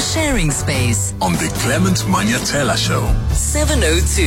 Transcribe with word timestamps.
The 0.00 0.06
Sharing 0.06 0.50
Space, 0.50 1.12
on 1.20 1.34
the 1.34 1.52
Clement 1.60 1.98
Manyathela 2.08 2.74
Show. 2.74 3.02
702. 3.34 4.22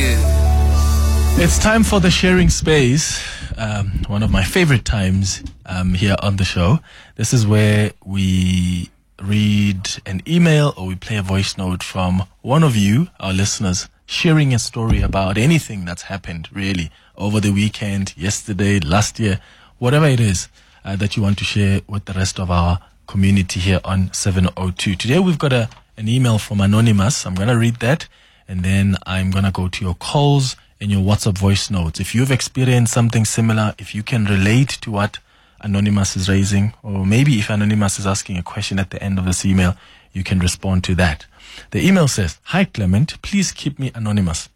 It's 1.42 1.58
time 1.58 1.82
for 1.82 1.98
the 1.98 2.12
sharing 2.12 2.48
space. 2.48 3.20
Um, 3.58 4.04
one 4.06 4.22
of 4.22 4.30
my 4.30 4.44
favorite 4.44 4.84
times 4.84 5.42
um, 5.66 5.94
here 5.94 6.14
on 6.22 6.36
the 6.36 6.44
show. 6.44 6.78
This 7.16 7.34
is 7.34 7.44
where 7.44 7.90
we 8.04 8.90
read 9.20 9.90
an 10.06 10.22
email 10.28 10.74
or 10.76 10.86
we 10.86 10.94
play 10.94 11.16
a 11.16 11.22
voice 11.22 11.58
note 11.58 11.82
from 11.82 12.22
one 12.42 12.62
of 12.62 12.76
you, 12.76 13.08
our 13.18 13.32
listeners, 13.32 13.88
sharing 14.06 14.54
a 14.54 14.60
story 14.60 15.00
about 15.00 15.36
anything 15.36 15.84
that's 15.84 16.02
happened 16.02 16.48
really 16.52 16.92
over 17.16 17.40
the 17.40 17.50
weekend, 17.50 18.16
yesterday, 18.16 18.78
last 18.78 19.18
year, 19.18 19.40
whatever 19.78 20.06
it 20.06 20.20
is 20.20 20.46
uh, 20.84 20.94
that 20.94 21.16
you 21.16 21.22
want 21.24 21.36
to 21.38 21.44
share 21.44 21.80
with 21.88 22.04
the 22.04 22.12
rest 22.12 22.38
of 22.38 22.48
our 22.48 22.78
community 23.06 23.60
here 23.60 23.80
on 23.84 24.12
702. 24.12 24.96
Today 24.96 25.18
we've 25.18 25.38
got 25.38 25.52
a, 25.52 25.68
an 25.96 26.08
email 26.08 26.38
from 26.38 26.60
Anonymous. 26.60 27.26
I'm 27.26 27.34
going 27.34 27.48
to 27.48 27.56
read 27.56 27.76
that 27.76 28.08
and 28.48 28.62
then 28.62 28.96
I'm 29.06 29.30
going 29.30 29.44
to 29.44 29.50
go 29.50 29.68
to 29.68 29.84
your 29.84 29.94
calls 29.94 30.56
and 30.80 30.90
your 30.90 31.00
WhatsApp 31.00 31.38
voice 31.38 31.70
notes. 31.70 32.00
If 32.00 32.14
you've 32.14 32.30
experienced 32.30 32.92
something 32.92 33.24
similar, 33.24 33.74
if 33.78 33.94
you 33.94 34.02
can 34.02 34.24
relate 34.24 34.70
to 34.82 34.90
what 34.90 35.18
Anonymous 35.60 36.16
is 36.16 36.28
raising, 36.28 36.74
or 36.82 37.06
maybe 37.06 37.38
if 37.38 37.48
Anonymous 37.48 37.98
is 37.98 38.06
asking 38.06 38.36
a 38.36 38.42
question 38.42 38.78
at 38.78 38.90
the 38.90 39.02
end 39.02 39.18
of 39.18 39.24
this 39.24 39.46
email, 39.46 39.76
you 40.12 40.22
can 40.22 40.38
respond 40.38 40.84
to 40.84 40.94
that. 40.96 41.26
The 41.70 41.86
email 41.86 42.08
says, 42.08 42.38
Hi 42.44 42.64
Clement, 42.64 43.20
please 43.22 43.52
keep 43.52 43.78
me 43.78 43.90
anonymous. 43.94 44.48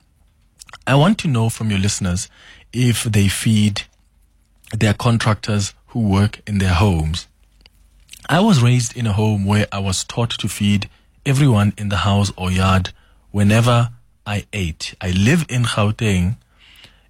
I 0.87 0.97
want 0.97 1.19
to 1.21 1.29
know 1.29 1.49
from 1.49 1.71
your 1.71 1.79
listeners 1.79 2.29
if 2.73 3.05
they 3.05 3.29
feed 3.29 3.83
their 4.73 4.95
contractors 4.95 5.75
who 5.89 6.01
work 6.01 6.41
in 6.47 6.59
their 6.59 6.75
homes. 6.75 7.28
I 8.31 8.41
was 8.41 8.63
raised 8.63 8.95
in 8.95 9.07
a 9.07 9.15
home 9.15 9.47
where 9.47 9.67
I 9.73 9.79
was 9.79 10.05
taught 10.05 10.29
to 10.33 10.49
feed 10.49 10.91
everyone 11.25 11.73
in 11.79 11.89
the 11.89 12.05
house 12.09 12.31
or 12.37 12.51
yard 12.51 12.91
whenever 13.31 13.89
I 14.27 14.45
ate. 14.53 14.95
I 15.01 15.13
live 15.13 15.47
in 15.49 15.63
Gauteng 15.63 16.37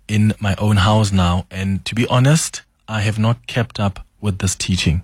in 0.07 0.33
my 0.39 0.55
own 0.59 0.77
house 0.77 1.11
now, 1.11 1.47
and 1.51 1.85
to 1.87 1.97
be 1.97 2.07
honest, 2.07 2.63
I 2.87 3.01
have 3.01 3.19
not 3.19 3.49
kept 3.49 3.81
up 3.81 4.07
with 4.21 4.39
this 4.39 4.55
teaching. 4.55 5.03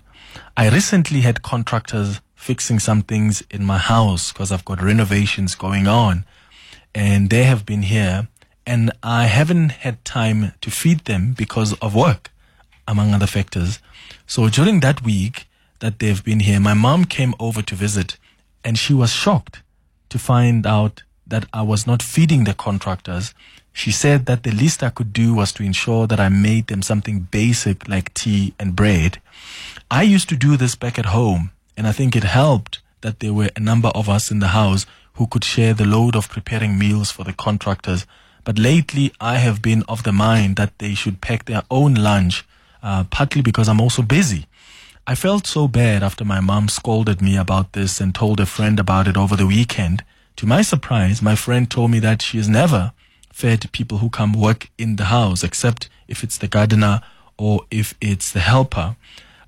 I 0.56 0.68
recently 0.68 1.22
had 1.22 1.42
contractors 1.42 2.20
fixing 2.36 2.78
some 2.78 3.02
things 3.02 3.42
in 3.50 3.64
my 3.64 3.78
house 3.78 4.32
because 4.32 4.52
I've 4.52 4.64
got 4.64 4.80
renovations 4.80 5.56
going 5.56 5.88
on, 5.88 6.24
and 6.94 7.28
they 7.28 7.42
have 7.42 7.66
been 7.66 7.82
here, 7.82 8.28
and 8.64 8.92
I 9.02 9.24
haven't 9.24 9.70
had 9.82 10.04
time 10.04 10.52
to 10.60 10.70
feed 10.70 11.06
them 11.06 11.34
because 11.36 11.72
of 11.80 11.92
work, 11.92 12.30
among 12.86 13.12
other 13.12 13.26
factors. 13.26 13.80
So 14.28 14.48
during 14.48 14.78
that 14.78 15.02
week 15.02 15.48
that 15.84 15.98
they've 15.98 16.24
been 16.24 16.40
here, 16.40 16.58
my 16.58 16.72
mom 16.72 17.04
came 17.04 17.34
over 17.38 17.60
to 17.60 17.74
visit, 17.74 18.16
and 18.64 18.78
she 18.78 18.94
was 18.94 19.12
shocked 19.12 19.62
to 20.08 20.18
find 20.18 20.66
out 20.66 21.02
that 21.26 21.44
I 21.52 21.60
was 21.60 21.86
not 21.86 22.00
feeding 22.00 22.44
the 22.44 22.54
contractors. 22.54 23.34
She 23.70 23.92
said 23.92 24.24
that 24.24 24.44
the 24.44 24.50
least 24.50 24.82
I 24.82 24.88
could 24.88 25.12
do 25.12 25.34
was 25.34 25.52
to 25.52 25.62
ensure 25.62 26.06
that 26.06 26.18
I 26.18 26.30
made 26.30 26.68
them 26.68 26.80
something 26.80 27.28
basic 27.30 27.86
like 27.86 28.14
tea 28.14 28.54
and 28.58 28.74
bread. 28.74 29.20
I 29.90 30.04
used 30.04 30.30
to 30.30 30.36
do 30.36 30.56
this 30.56 30.74
back 30.74 30.98
at 30.98 31.12
home, 31.18 31.50
and 31.76 31.86
I 31.86 31.92
think 31.92 32.16
it 32.16 32.24
helped 32.24 32.80
that 33.02 33.20
there 33.20 33.34
were 33.34 33.50
a 33.54 33.60
number 33.60 33.88
of 33.88 34.08
us 34.08 34.30
in 34.30 34.38
the 34.38 34.56
house 34.60 34.86
who 35.16 35.26
could 35.26 35.44
share 35.44 35.74
the 35.74 35.84
load 35.84 36.16
of 36.16 36.30
preparing 36.30 36.78
meals 36.78 37.10
for 37.10 37.24
the 37.24 37.34
contractors. 37.34 38.06
But 38.42 38.58
lately, 38.58 39.12
I 39.20 39.36
have 39.36 39.60
been 39.60 39.82
of 39.82 40.02
the 40.04 40.12
mind 40.12 40.56
that 40.56 40.78
they 40.78 40.94
should 40.94 41.20
pack 41.20 41.44
their 41.44 41.64
own 41.70 41.92
lunch, 41.92 42.42
uh, 42.82 43.04
partly 43.10 43.42
because 43.42 43.68
I'm 43.68 43.82
also 43.82 44.00
busy. 44.00 44.46
I 45.06 45.14
felt 45.14 45.46
so 45.46 45.68
bad 45.68 46.02
after 46.02 46.24
my 46.24 46.40
mom 46.40 46.70
scolded 46.70 47.20
me 47.20 47.36
about 47.36 47.74
this 47.74 48.00
and 48.00 48.14
told 48.14 48.40
a 48.40 48.46
friend 48.46 48.80
about 48.80 49.06
it 49.06 49.18
over 49.18 49.36
the 49.36 49.46
weekend. 49.46 50.02
To 50.36 50.46
my 50.46 50.62
surprise, 50.62 51.20
my 51.20 51.36
friend 51.36 51.70
told 51.70 51.90
me 51.90 51.98
that 51.98 52.22
she 52.22 52.38
has 52.38 52.48
never 52.48 52.92
fed 53.30 53.70
people 53.72 53.98
who 53.98 54.08
come 54.08 54.32
work 54.32 54.70
in 54.78 54.96
the 54.96 55.06
house, 55.06 55.44
except 55.44 55.90
if 56.08 56.24
it's 56.24 56.38
the 56.38 56.48
gardener 56.48 57.02
or 57.36 57.66
if 57.70 57.92
it's 58.00 58.32
the 58.32 58.40
helper, 58.40 58.96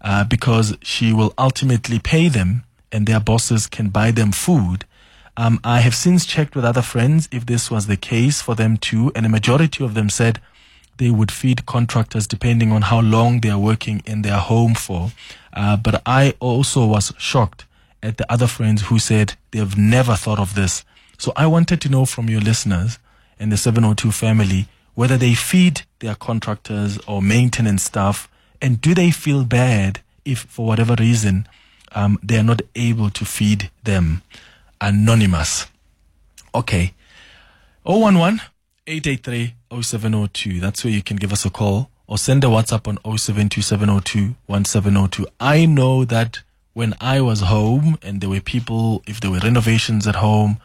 uh, 0.02 0.24
because 0.24 0.76
she 0.82 1.14
will 1.14 1.32
ultimately 1.38 1.98
pay 1.98 2.28
them 2.28 2.64
and 2.92 3.06
their 3.06 3.20
bosses 3.20 3.66
can 3.66 3.88
buy 3.88 4.10
them 4.10 4.32
food. 4.32 4.84
Um, 5.38 5.58
I 5.64 5.80
have 5.80 5.94
since 5.94 6.26
checked 6.26 6.54
with 6.54 6.66
other 6.66 6.82
friends 6.82 7.30
if 7.32 7.46
this 7.46 7.70
was 7.70 7.86
the 7.86 7.96
case 7.96 8.42
for 8.42 8.54
them 8.54 8.76
too, 8.76 9.10
and 9.14 9.24
a 9.24 9.30
majority 9.30 9.82
of 9.82 9.94
them 9.94 10.10
said 10.10 10.38
they 10.98 11.10
would 11.10 11.30
feed 11.30 11.66
contractors 11.66 12.26
depending 12.26 12.72
on 12.72 12.82
how 12.82 13.00
long 13.00 13.40
they 13.40 13.50
are 13.50 13.58
working 13.58 14.02
in 14.06 14.22
their 14.22 14.38
home 14.38 14.74
for. 14.74 15.12
Uh, 15.56 15.76
but 15.76 16.02
I 16.04 16.34
also 16.38 16.86
was 16.86 17.12
shocked 17.16 17.64
at 18.02 18.18
the 18.18 18.30
other 18.30 18.46
friends 18.46 18.82
who 18.82 18.98
said 18.98 19.34
they've 19.50 19.76
never 19.76 20.14
thought 20.14 20.38
of 20.38 20.54
this. 20.54 20.84
So 21.16 21.32
I 21.34 21.46
wanted 21.46 21.80
to 21.80 21.88
know 21.88 22.04
from 22.04 22.28
your 22.28 22.42
listeners 22.42 22.98
and 23.40 23.50
the 23.50 23.56
702 23.56 24.12
family 24.12 24.68
whether 24.94 25.16
they 25.16 25.34
feed 25.34 25.82
their 26.00 26.14
contractors 26.14 26.98
or 27.06 27.22
maintenance 27.22 27.84
staff 27.84 28.28
and 28.60 28.80
do 28.80 28.94
they 28.94 29.10
feel 29.10 29.44
bad 29.44 30.00
if 30.24 30.40
for 30.40 30.66
whatever 30.66 30.94
reason 30.98 31.48
um, 31.92 32.18
they 32.22 32.36
are 32.38 32.42
not 32.42 32.60
able 32.74 33.08
to 33.10 33.24
feed 33.24 33.70
them. 33.84 34.22
Anonymous. 34.80 35.66
Okay. 36.54 36.92
011 37.86 38.40
883 38.86 39.54
0702. 39.82 40.60
That's 40.60 40.84
where 40.84 40.92
you 40.92 41.02
can 41.02 41.16
give 41.16 41.32
us 41.32 41.46
a 41.46 41.50
call 41.50 41.90
or 42.06 42.18
send 42.18 42.44
a 42.44 42.46
WhatsApp 42.46 42.86
on 42.88 42.98
072702 43.16 44.34
1702. 44.46 45.26
I 45.40 45.66
know 45.66 46.04
that 46.04 46.40
when 46.72 46.94
I 47.00 47.20
was 47.20 47.40
home 47.40 47.98
and 48.02 48.20
there 48.20 48.28
were 48.30 48.40
people, 48.40 49.02
if 49.06 49.20
there 49.20 49.30
were 49.30 49.38
renovations 49.38 50.06
at 50.06 50.16
home, 50.16 50.58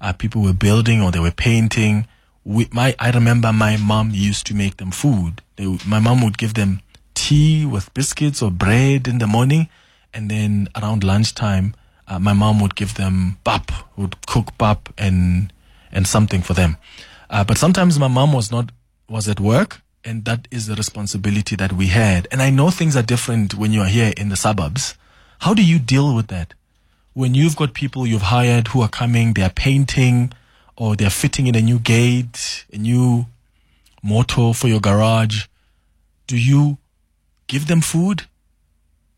uh, 0.00 0.12
people 0.12 0.42
were 0.42 0.52
building 0.52 1.02
or 1.02 1.10
they 1.10 1.18
were 1.18 1.30
painting. 1.30 2.06
We, 2.44 2.68
my, 2.72 2.94
I 2.98 3.10
remember 3.10 3.52
my 3.52 3.76
mom 3.76 4.10
used 4.12 4.46
to 4.46 4.54
make 4.54 4.78
them 4.78 4.90
food. 4.90 5.42
They, 5.56 5.66
my 5.86 5.98
mom 6.00 6.22
would 6.24 6.38
give 6.38 6.54
them 6.54 6.80
tea 7.14 7.66
with 7.66 7.92
biscuits 7.94 8.40
or 8.40 8.50
bread 8.50 9.08
in 9.08 9.18
the 9.18 9.26
morning, 9.26 9.68
and 10.14 10.30
then 10.30 10.68
around 10.80 11.04
lunchtime, 11.04 11.74
uh, 12.06 12.18
my 12.18 12.32
mom 12.32 12.60
would 12.60 12.74
give 12.74 12.94
them 12.94 13.36
pap, 13.44 13.70
would 13.96 14.24
cook 14.26 14.56
pap 14.56 14.88
and 14.96 15.52
and 15.90 16.06
something 16.06 16.42
for 16.42 16.54
them. 16.54 16.76
Uh, 17.30 17.44
but 17.44 17.58
sometimes 17.58 17.98
my 17.98 18.08
mom 18.08 18.32
was 18.32 18.50
not 18.50 18.72
was 19.08 19.28
at 19.28 19.40
work, 19.40 19.82
and 20.08 20.24
that 20.24 20.48
is 20.50 20.66
the 20.66 20.74
responsibility 20.74 21.54
that 21.54 21.74
we 21.74 21.88
had. 21.88 22.26
And 22.32 22.40
I 22.40 22.48
know 22.48 22.70
things 22.70 22.96
are 22.96 23.02
different 23.02 23.54
when 23.54 23.72
you 23.72 23.82
are 23.82 23.88
here 23.88 24.14
in 24.16 24.30
the 24.30 24.36
suburbs. 24.36 24.94
How 25.40 25.52
do 25.52 25.62
you 25.62 25.78
deal 25.78 26.16
with 26.16 26.28
that? 26.28 26.54
When 27.12 27.34
you've 27.34 27.56
got 27.56 27.74
people 27.74 28.06
you've 28.06 28.22
hired 28.22 28.68
who 28.68 28.80
are 28.80 28.88
coming, 28.88 29.34
they're 29.34 29.50
painting 29.50 30.32
or 30.76 30.96
they're 30.96 31.10
fitting 31.10 31.46
in 31.46 31.54
a 31.54 31.60
new 31.60 31.78
gate, 31.78 32.64
a 32.72 32.78
new 32.78 33.26
motor 34.02 34.54
for 34.54 34.68
your 34.68 34.80
garage, 34.80 35.44
do 36.26 36.38
you 36.38 36.78
give 37.46 37.66
them 37.66 37.82
food? 37.82 38.22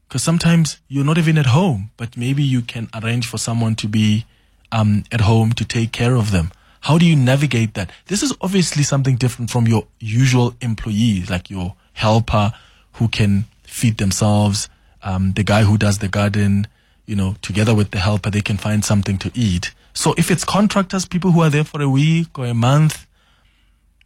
Because 0.09 0.25
sometimes 0.25 0.81
you're 0.89 1.05
not 1.05 1.19
even 1.19 1.39
at 1.39 1.47
home, 1.47 1.93
but 1.97 2.17
maybe 2.17 2.43
you 2.43 2.63
can 2.63 2.89
arrange 2.93 3.29
for 3.29 3.39
someone 3.39 3.77
to 3.77 3.87
be 3.87 4.27
um, 4.73 5.05
at 5.13 5.21
home 5.21 5.53
to 5.53 5.65
take 5.65 5.93
care 5.93 6.17
of 6.17 6.33
them. 6.33 6.51
How 6.81 6.99
do 6.99 7.07
you 7.07 7.17
navigate 7.17 7.75
that? 7.75 7.91
This 8.07 8.23
is 8.23 8.35
obviously 8.41 8.83
something 8.83 9.17
different 9.17 9.51
from 9.51 9.67
your 9.67 9.87
usual 9.99 10.55
employees, 10.61 11.31
like 11.31 11.51
your 11.51 11.75
helper 11.93 12.53
who 12.93 13.09
can 13.09 13.45
feed 13.65 13.99
themselves, 13.99 14.69
um, 15.03 15.33
the 15.33 15.45
guy 15.45 15.63
who 15.63 15.77
does 15.79 15.99
the 15.99 16.09
garden, 16.09 16.67
you 17.07 17.17
know, 17.17 17.37
together 17.43 17.75
with 17.75 17.91
the 17.91 17.99
helper, 17.99 18.31
they 18.31 18.41
can 18.41 18.57
find 18.57 18.85
something 18.85 19.19
to 19.19 19.31
eat. 19.35 19.73
So 19.93 20.15
if 20.17 20.31
it's 20.31 20.45
contractors, 20.45 21.05
people 21.07 21.33
who 21.33 21.43
are 21.43 21.51
there 21.51 21.65
for 21.65 21.83
a 21.83 21.89
week 21.89 22.39
or 22.39 22.47
a 22.47 22.55
month, 22.55 23.07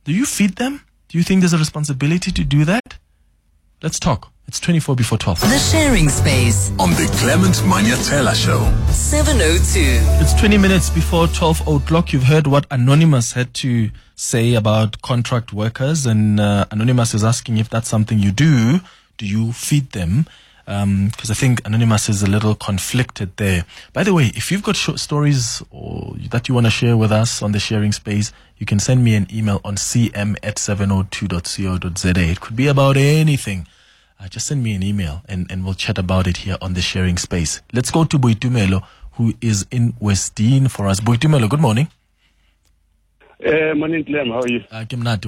do 0.05 0.13
you 0.13 0.27
feed 0.27 0.57
them? 0.57 0.83
Do 1.09 1.19
you 1.19 1.25
think 1.25 1.41
there's 1.41 1.53
a 1.53 1.59
responsibility 1.59 2.33
to 2.33 2.45
do 2.45 2.65
that? 2.65 2.99
Let's 3.83 3.99
talk. 4.01 4.33
It's 4.47 4.61
24 4.61 4.95
before 4.95 5.19
12. 5.19 5.41
The 5.41 5.59
Sharing 5.59 6.09
Space, 6.09 6.71
On 6.79 6.91
the 6.91 7.09
Clement 7.19 7.55
Manyathela 7.65 8.35
Show. 8.35 8.61
702. 8.93 9.81
It's 10.23 10.35
20 10.35 10.59
minutes 10.59 10.91
before 10.91 11.27
12 11.29 11.67
o'clock. 11.67 12.13
You've 12.13 12.25
heard 12.25 12.47
what 12.47 12.67
Anonymous 12.71 13.33
had 13.33 13.53
to 13.55 13.91
say 14.15 14.55
about 14.55 15.01
contract 15.03 15.53
workers, 15.53 16.05
and 16.07 16.39
uh, 16.39 16.67
Anonymous 16.71 17.15
is 17.15 17.25
asking 17.25 17.57
if 17.57 17.71
that's 17.71 17.89
something 17.89 18.19
you 18.19 18.31
do. 18.33 18.81
Do 19.17 19.27
you 19.27 19.53
feed 19.53 19.91
them? 19.93 20.27
Because 20.67 21.31
I 21.31 21.35
think 21.35 21.61
Anonymous 21.67 22.09
is 22.09 22.23
a 22.23 22.27
little 22.27 22.55
conflicted 22.55 23.37
there. 23.37 23.65
By 23.93 24.03
the 24.05 24.15
way, 24.15 24.31
if 24.35 24.51
you've 24.53 24.63
got 24.63 24.77
short 24.77 24.99
stories 24.99 25.63
or 25.71 26.15
that 26.31 26.49
you 26.49 26.55
want 26.55 26.67
to 26.67 26.71
share 26.71 26.97
with 26.97 27.13
us 27.13 27.43
on 27.43 27.53
the 27.53 27.59
sharing 27.59 27.93
space, 27.93 28.33
you 28.59 28.67
can 28.67 28.79
send 28.79 29.05
me 29.05 29.15
an 29.15 29.27
email 29.33 29.61
on 29.65 29.77
cm 29.77 30.37
at 30.43 30.57
702.co.za. 30.57 32.13
It 32.31 32.41
could 32.41 32.57
be 32.57 32.67
about 32.67 32.97
anything. 32.97 33.67
Uh, 34.21 34.29
just 34.29 34.47
send 34.47 34.63
me 34.63 34.75
an 34.75 34.83
email 34.83 35.23
and, 35.29 35.47
and 35.51 35.65
we'll 35.65 35.75
chat 35.75 35.99
about 35.99 36.27
it 36.27 36.39
here 36.39 36.57
on 36.63 36.75
the 36.75 36.81
sharing 36.81 37.19
space. 37.19 37.61
Let's 37.73 37.91
go 37.91 38.05
to 38.05 38.19
Boitumelo, 38.19 38.85
who 39.13 39.35
is 39.41 39.67
in 39.71 39.93
Westdene 39.95 40.71
for 40.71 40.87
us. 40.87 41.01
Boitumelo, 41.01 41.49
good 41.49 41.61
morning. 41.61 41.89
Uh, 43.45 43.75
morning, 43.75 44.05
Clem. 44.05 44.29
How 44.29 44.41
are 44.41 44.49
you? 44.49 44.65
Uh, 44.71 44.85
Kim 44.89 45.03
Nat. 45.03 45.25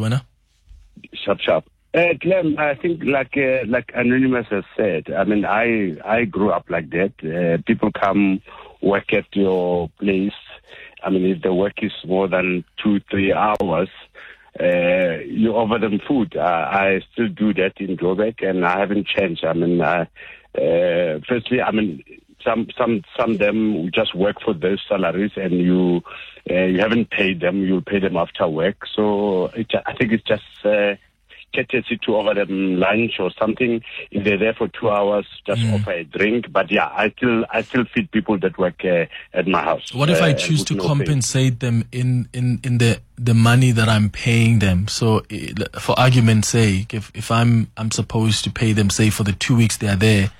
Sharp, 1.12 1.40
sharp. 1.40 1.64
Uh, 1.92 2.14
Clem, 2.20 2.56
I 2.58 2.74
think 2.74 3.02
like 3.04 3.36
uh, 3.36 3.64
like 3.66 3.90
Anonymous 3.94 4.46
has 4.50 4.64
said. 4.76 5.10
I 5.10 5.24
mean, 5.24 5.44
I 5.44 5.96
I 6.04 6.24
grew 6.24 6.50
up 6.50 6.66
like 6.70 6.90
that. 6.90 7.12
Uh, 7.22 7.62
people 7.66 7.90
come 7.92 8.40
work 8.80 9.12
at 9.12 9.26
your 9.32 9.88
place. 9.98 10.32
I 11.02 11.10
mean, 11.10 11.26
if 11.26 11.42
the 11.42 11.52
work 11.52 11.82
is 11.82 11.92
more 12.04 12.28
than 12.28 12.64
two, 12.82 13.00
three 13.10 13.32
hours, 13.32 13.88
uh, 14.60 15.18
you 15.26 15.52
offer 15.52 15.78
them 15.78 16.00
food. 16.06 16.36
Uh, 16.36 16.40
I 16.40 17.00
still 17.12 17.28
do 17.28 17.52
that 17.54 17.74
in 17.78 17.96
Joburg, 17.96 18.46
and 18.46 18.64
I 18.64 18.78
haven't 18.78 19.06
changed. 19.06 19.44
I 19.44 19.52
mean, 19.52 19.80
uh, 19.80 20.06
uh, 20.56 21.20
firstly, 21.28 21.60
I 21.60 21.70
mean, 21.70 22.02
some 22.42 22.68
some 22.76 23.02
some 23.18 23.36
them 23.36 23.90
just 23.92 24.14
work 24.14 24.36
for 24.44 24.54
those 24.54 24.80
salaries, 24.88 25.32
and 25.36 25.52
you 25.54 26.02
uh, 26.50 26.64
you 26.64 26.80
haven't 26.80 27.10
paid 27.10 27.40
them. 27.40 27.62
You 27.62 27.80
pay 27.80 27.98
them 27.98 28.16
after 28.16 28.48
work. 28.48 28.86
So 28.94 29.46
it, 29.54 29.70
I 29.84 29.92
think 29.94 30.12
it's 30.12 30.24
just. 30.24 30.44
Uh, 30.64 30.96
courtesy 31.56 31.96
to 32.04 32.10
offer 32.16 32.34
them 32.34 32.76
lunch 32.78 33.14
or 33.18 33.30
something. 33.40 33.82
If 34.10 34.24
they're 34.24 34.38
there 34.38 34.54
for 34.54 34.68
two 34.68 34.88
hours, 34.90 35.26
just 35.46 35.60
Mm. 35.62 35.74
offer 35.74 35.92
a 35.92 36.04
drink. 36.04 36.52
But 36.52 36.70
yeah, 36.70 36.86
I 36.86 37.10
still 37.16 37.44
I 37.50 37.62
still 37.62 37.84
feed 37.92 38.10
people 38.12 38.38
that 38.44 38.58
work 38.58 38.84
uh, 38.84 39.06
at 39.32 39.46
my 39.46 39.62
house. 39.62 39.92
What 39.94 40.10
if 40.10 40.20
I 40.20 40.30
uh, 40.30 40.34
choose 40.34 40.62
to 40.64 40.74
no 40.74 40.82
pay. 40.82 40.88
compensate 40.88 41.60
them 41.60 41.88
in, 41.90 42.28
in, 42.32 42.60
in 42.62 42.78
the, 42.78 43.00
the 43.16 43.34
money 43.34 43.72
that 43.72 43.88
I'm 43.88 44.10
paying 44.10 44.58
them? 44.60 44.86
So, 44.88 45.22
for 45.80 45.98
argument's 45.98 46.48
sake, 46.48 46.92
if, 46.94 47.10
if 47.14 47.30
I'm 47.30 47.70
I'm 47.76 47.90
supposed 47.90 48.44
to 48.44 48.50
pay 48.50 48.72
them, 48.72 48.90
say 48.90 49.10
for 49.10 49.24
the 49.24 49.32
two 49.32 49.56
weeks 49.56 49.76
they 49.78 49.88
are 49.88 49.96
there, 49.96 50.30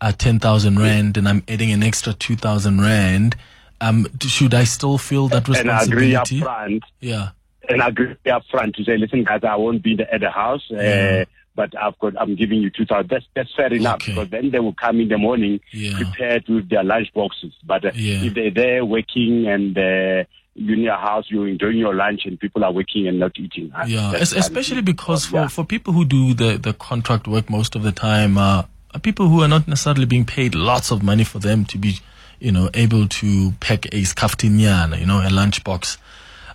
at 0.00 0.18
ten 0.18 0.38
thousand 0.38 0.78
rand, 0.78 1.16
and 1.16 1.28
I'm 1.28 1.42
adding 1.48 1.70
an 1.72 1.82
extra 1.82 2.12
two 2.12 2.36
thousand 2.36 2.80
rand, 2.80 3.36
um, 3.80 4.06
should 4.20 4.52
I 4.52 4.64
still 4.64 4.98
feel 4.98 5.28
that 5.28 5.48
responsibility? 5.48 5.70
and 6.10 6.16
I 6.18 6.24
agree 6.24 6.42
up 6.42 6.46
front. 6.56 6.82
Yeah. 7.00 7.28
And 7.68 7.82
I 7.82 7.88
agree 7.88 8.14
up 8.32 8.42
front 8.50 8.76
to 8.76 8.84
say, 8.84 8.96
listen, 8.96 9.24
guys, 9.24 9.40
I 9.44 9.56
won't 9.56 9.82
be 9.82 9.98
at 10.00 10.20
the 10.20 10.30
house, 10.30 10.70
uh, 10.70 11.24
but 11.56 11.76
I've 11.80 11.98
got, 11.98 12.20
I'm 12.20 12.34
giving 12.36 12.60
you 12.60 12.70
two 12.70 12.84
thousand. 12.84 13.10
That's 13.10 13.24
that's 13.34 13.54
fair 13.54 13.72
enough 13.72 13.96
Okay. 13.96 14.12
because 14.12 14.30
then 14.30 14.50
they 14.50 14.58
will 14.60 14.74
come 14.74 15.00
in 15.00 15.08
the 15.08 15.18
morning 15.18 15.60
Yeah. 15.72 15.96
prepared 15.96 16.48
with 16.48 16.68
their 16.68 16.82
lunch 16.84 17.12
boxes. 17.14 17.52
But 17.64 17.84
uh, 17.84 17.90
Yeah. 17.94 18.24
if 18.24 18.34
they're 18.34 18.50
there 18.50 18.84
working 18.84 19.46
and 19.46 19.76
uh, 19.78 20.24
you're 20.56 20.74
in 20.76 20.80
your 20.82 20.96
house, 20.96 21.26
you're 21.28 21.48
enjoying 21.48 21.78
your 21.78 21.94
lunch, 21.94 22.22
and 22.26 22.38
people 22.38 22.64
are 22.64 22.72
working 22.72 23.06
and 23.08 23.18
not 23.18 23.32
eating. 23.38 23.72
uh, 23.74 23.84
Yeah, 23.86 24.12
that's 24.12 24.32
especially 24.32 24.82
because 24.82 25.26
for, 25.26 25.36
Yeah. 25.36 25.48
for 25.48 25.64
people 25.64 25.92
who 25.92 26.04
do 26.04 26.34
the, 26.34 26.58
the 26.58 26.72
contract 26.72 27.26
work 27.28 27.48
most 27.50 27.74
of 27.76 27.82
the 27.82 27.92
time, 27.92 28.36
uh, 28.38 28.62
people 29.02 29.28
who 29.28 29.42
are 29.42 29.48
not 29.48 29.66
necessarily 29.66 30.06
being 30.06 30.24
paid 30.24 30.54
lots 30.54 30.90
of 30.92 31.02
money 31.02 31.24
for 31.24 31.40
them 31.40 31.64
to 31.66 31.78
be, 31.78 31.98
you 32.40 32.52
know, 32.52 32.68
able 32.74 33.08
to 33.08 33.52
pack 33.60 33.86
a 33.86 34.02
skaftiniana, 34.02 34.98
you 35.00 35.06
know, 35.06 35.18
a 35.20 35.28
lunchbox. 35.30 35.98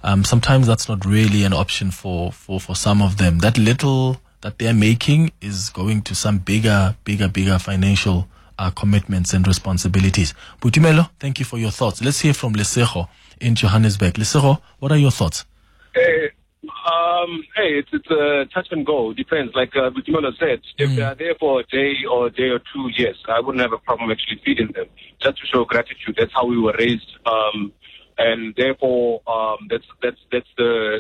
Um, 0.04 0.24
sometimes 0.24 0.68
that's 0.68 0.88
not 0.88 1.06
really 1.06 1.44
an 1.44 1.54
option 1.54 1.92
for, 1.92 2.32
for, 2.32 2.60
for 2.60 2.76
some 2.76 3.02
of 3.02 3.18
them. 3.18 3.40
That 3.40 3.58
little 3.58 4.22
that 4.42 4.58
they're 4.58 4.74
making 4.74 5.32
is 5.42 5.70
going 5.70 6.02
to 6.04 6.16
some 6.16 6.38
bigger, 6.38 6.96
bigger, 7.04 7.28
bigger 7.28 7.60
financial 7.60 8.28
uh, 8.58 8.70
commitments 8.72 9.34
and 9.34 9.48
responsibilities. 9.48 10.34
Boitumelo, 10.62 11.10
thank 11.20 11.40
you 11.40 11.46
for 11.46 11.58
your 11.58 11.72
thoughts. 11.72 12.02
Let's 12.02 12.20
hear 12.20 12.34
from 12.34 12.54
Lesego 12.54 13.08
in 13.40 13.56
Johannesburg. 13.56 14.14
Lesego, 14.16 14.62
what 14.80 14.92
are 14.92 14.98
your 14.98 15.12
thoughts? 15.12 15.46
Hey, 15.94 16.30
um, 16.64 17.44
hey, 17.56 17.80
it's 17.80 17.90
it's 17.94 18.10
a 18.12 18.46
touch 18.54 18.68
and 18.72 18.86
go. 18.86 19.14
Depends. 19.14 19.54
Like 19.56 19.76
uh, 19.76 19.90
Boitumelo 19.90 20.38
said, 20.38 20.62
if 20.78 20.96
they 20.96 21.02
are 21.02 21.16
there 21.16 21.36
for 21.40 21.62
a 21.62 21.64
day 21.64 21.94
or 22.10 22.28
a 22.28 22.30
day 22.30 22.50
or 22.50 22.60
two, 22.60 22.90
yes, 22.98 23.16
I 23.28 23.40
wouldn't 23.40 23.62
have 23.62 23.74
a 23.74 23.78
problem 23.78 24.12
actually 24.12 24.42
feeding 24.46 24.72
them 24.74 24.86
just 25.22 25.38
to 25.38 25.48
show 25.48 25.66
gratitude. 25.66 26.16
That's 26.18 26.34
how 26.34 26.46
we 26.46 26.60
were 26.60 26.76
raised, 26.78 27.10
um, 27.26 27.72
and 28.20 28.54
therefore, 28.56 29.22
um, 29.28 29.68
that's 29.70 29.86
that's 30.04 30.20
that's 30.32 30.48
the 30.58 31.00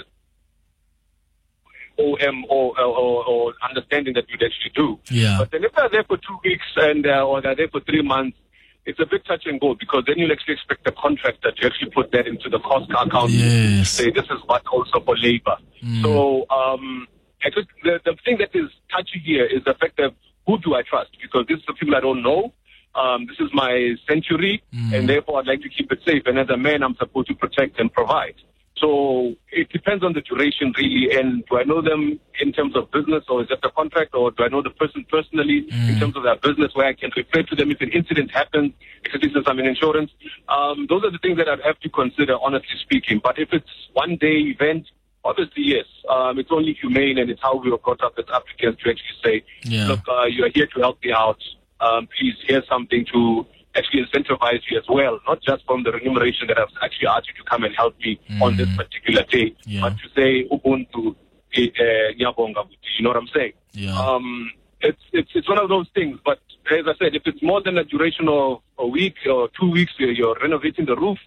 OM 1.99 2.45
or, 2.49 2.79
or, 2.79 3.25
or 3.27 3.53
understanding 3.67 4.13
that 4.13 4.23
you'd 4.29 4.41
actually 4.41 4.71
do. 4.73 4.97
Yeah. 5.11 5.35
But 5.39 5.51
then 5.51 5.65
if 5.65 5.73
they're 5.75 5.89
there 5.89 6.03
for 6.05 6.17
two 6.17 6.39
weeks 6.43 6.65
and 6.77 7.05
uh, 7.05 7.27
or 7.27 7.41
they're 7.41 7.55
there 7.55 7.67
for 7.67 7.81
three 7.81 8.01
months, 8.01 8.37
it's 8.85 8.99
a 8.99 9.05
big 9.05 9.25
touch 9.25 9.43
and 9.45 9.59
go 9.59 9.75
because 9.75 10.03
then 10.07 10.17
you'll 10.17 10.31
actually 10.31 10.53
expect 10.53 10.85
the 10.85 10.93
contractor 10.93 11.51
to 11.51 11.65
actually 11.65 11.91
put 11.91 12.11
that 12.11 12.25
into 12.25 12.49
the 12.49 12.59
cost 12.59 12.89
account. 12.89 13.31
Yes. 13.31 13.89
Say 13.89 14.11
this 14.11 14.25
is 14.25 14.39
what 14.45 14.65
also 14.67 15.01
for 15.01 15.17
labor. 15.17 15.57
So 16.01 16.49
um, 16.49 17.07
I 17.43 17.49
think 17.53 17.67
the, 17.83 17.99
the 18.05 18.15
thing 18.23 18.37
that 18.39 18.49
is 18.53 18.69
touchy 18.89 19.19
here 19.23 19.45
is 19.45 19.63
the 19.65 19.73
fact 19.73 19.97
that 19.97 20.13
who 20.47 20.57
do 20.59 20.73
I 20.73 20.81
trust? 20.81 21.11
Because 21.21 21.45
this 21.47 21.59
is 21.59 21.65
the 21.67 21.73
people 21.73 21.95
I 21.95 21.99
don't 21.99 22.23
know. 22.23 22.53
Um, 22.95 23.27
this 23.27 23.39
is 23.39 23.49
my 23.53 23.95
century, 24.07 24.63
and 24.93 25.07
therefore 25.07 25.39
I'd 25.39 25.47
like 25.47 25.61
to 25.61 25.69
keep 25.69 25.91
it 25.91 25.99
safe. 26.05 26.23
And 26.25 26.37
as 26.39 26.49
a 26.49 26.57
man, 26.57 26.83
I'm 26.83 26.95
supposed 26.95 27.27
to 27.29 27.35
protect 27.35 27.79
and 27.79 27.91
provide. 27.91 28.35
So 28.77 29.35
it 29.51 29.69
depends 29.69 30.03
on 30.05 30.13
the 30.13 30.21
duration, 30.21 30.73
really. 30.77 31.11
And 31.11 31.43
do 31.49 31.57
I 31.57 31.63
know 31.63 31.81
them 31.81 32.19
in 32.39 32.53
terms 32.53 32.75
of 32.77 32.89
business, 32.91 33.25
or 33.27 33.41
is 33.41 33.49
that 33.49 33.59
a 33.63 33.71
contract, 33.71 34.15
or 34.15 34.31
do 34.31 34.43
I 34.43 34.47
know 34.47 34.61
the 34.61 34.69
person 34.69 35.05
personally 35.11 35.67
in 35.87 35.99
terms 35.99 36.15
of 36.15 36.23
their 36.23 36.37
business, 36.37 36.71
where 36.75 36.87
I 36.87 36.93
can 36.93 37.11
refer 37.15 37.43
to 37.43 37.55
them 37.55 37.71
if 37.71 37.81
an 37.81 37.89
incident 37.89 38.31
happens, 38.31 38.71
especially 39.05 39.33
since 39.33 39.45
I'm 39.47 39.59
in 39.59 39.65
insurance? 39.65 40.11
Um, 40.47 40.87
those 40.89 41.03
are 41.03 41.11
the 41.11 41.17
things 41.19 41.37
that 41.37 41.49
I'd 41.49 41.61
have 41.61 41.79
to 41.81 41.89
consider, 41.89 42.37
honestly 42.41 42.77
speaking. 42.81 43.19
But 43.21 43.37
if 43.37 43.49
it's 43.51 43.69
one 43.93 44.15
day 44.15 44.55
event, 44.55 44.87
obviously 45.25 45.63
yes, 45.63 45.85
um, 46.09 46.39
it's 46.39 46.51
only 46.51 46.73
humane, 46.73 47.17
and 47.17 47.29
it's 47.29 47.41
how 47.41 47.57
we 47.57 47.69
were 47.69 47.77
brought 47.77 48.01
up 48.01 48.13
as 48.17 48.25
Africans 48.33 48.77
to 48.83 48.89
actually 48.89 49.19
say, 49.23 49.43
Yeah. 49.63 49.87
look, 49.87 49.99
uh, 50.07 50.23
you 50.25 50.45
are 50.45 50.51
here 50.53 50.67
to 50.67 50.79
help 50.79 51.03
me 51.03 51.11
out. 51.11 51.41
Um, 51.81 52.07
please, 52.17 52.35
here's 52.45 52.67
something 52.67 53.05
to 53.13 53.45
actually 53.75 54.03
incentivize 54.05 54.61
you 54.69 54.77
as 54.77 54.85
well, 54.89 55.19
not 55.27 55.41
just 55.41 55.65
from 55.65 55.83
the 55.83 55.91
remuneration 55.91 56.47
that 56.47 56.57
I've 56.57 56.67
actually 56.81 57.07
asked 57.07 57.27
you 57.27 57.33
to 57.43 57.49
come 57.49 57.63
and 57.63 57.73
help 57.75 57.97
me 57.99 58.19
on 58.41 58.57
this 58.57 58.67
particular 58.75 59.23
day, 59.23 59.55
Yeah. 59.65 59.81
but 59.81 59.93
to 59.99 60.09
say 60.15 60.47
Ubuntu, 60.49 61.15
eh, 61.55 61.67
eh, 61.79 62.09
you 62.17 62.25
know 62.25 63.09
what 63.09 63.17
I'm 63.17 63.27
saying? 63.33 63.53
Yeah. 63.73 63.97
Um, 63.97 64.51
it's, 64.81 65.01
it's, 65.13 65.29
it's 65.35 65.47
one 65.47 65.59
of 65.59 65.69
those 65.69 65.87
things, 65.93 66.19
but 66.25 66.39
as 66.71 66.85
I 66.87 66.93
said, 66.99 67.15
if 67.15 67.23
it's 67.25 67.41
more 67.43 67.61
than 67.61 67.77
a 67.77 67.83
duration 67.83 68.27
of 68.27 68.61
a 68.77 68.87
week 68.87 69.15
or 69.29 69.49
two 69.59 69.69
weeks, 69.71 69.93
you're, 69.97 70.11
you're 70.11 70.37
renovating 70.41 70.85
the 70.85 70.95
roof, 70.95 71.17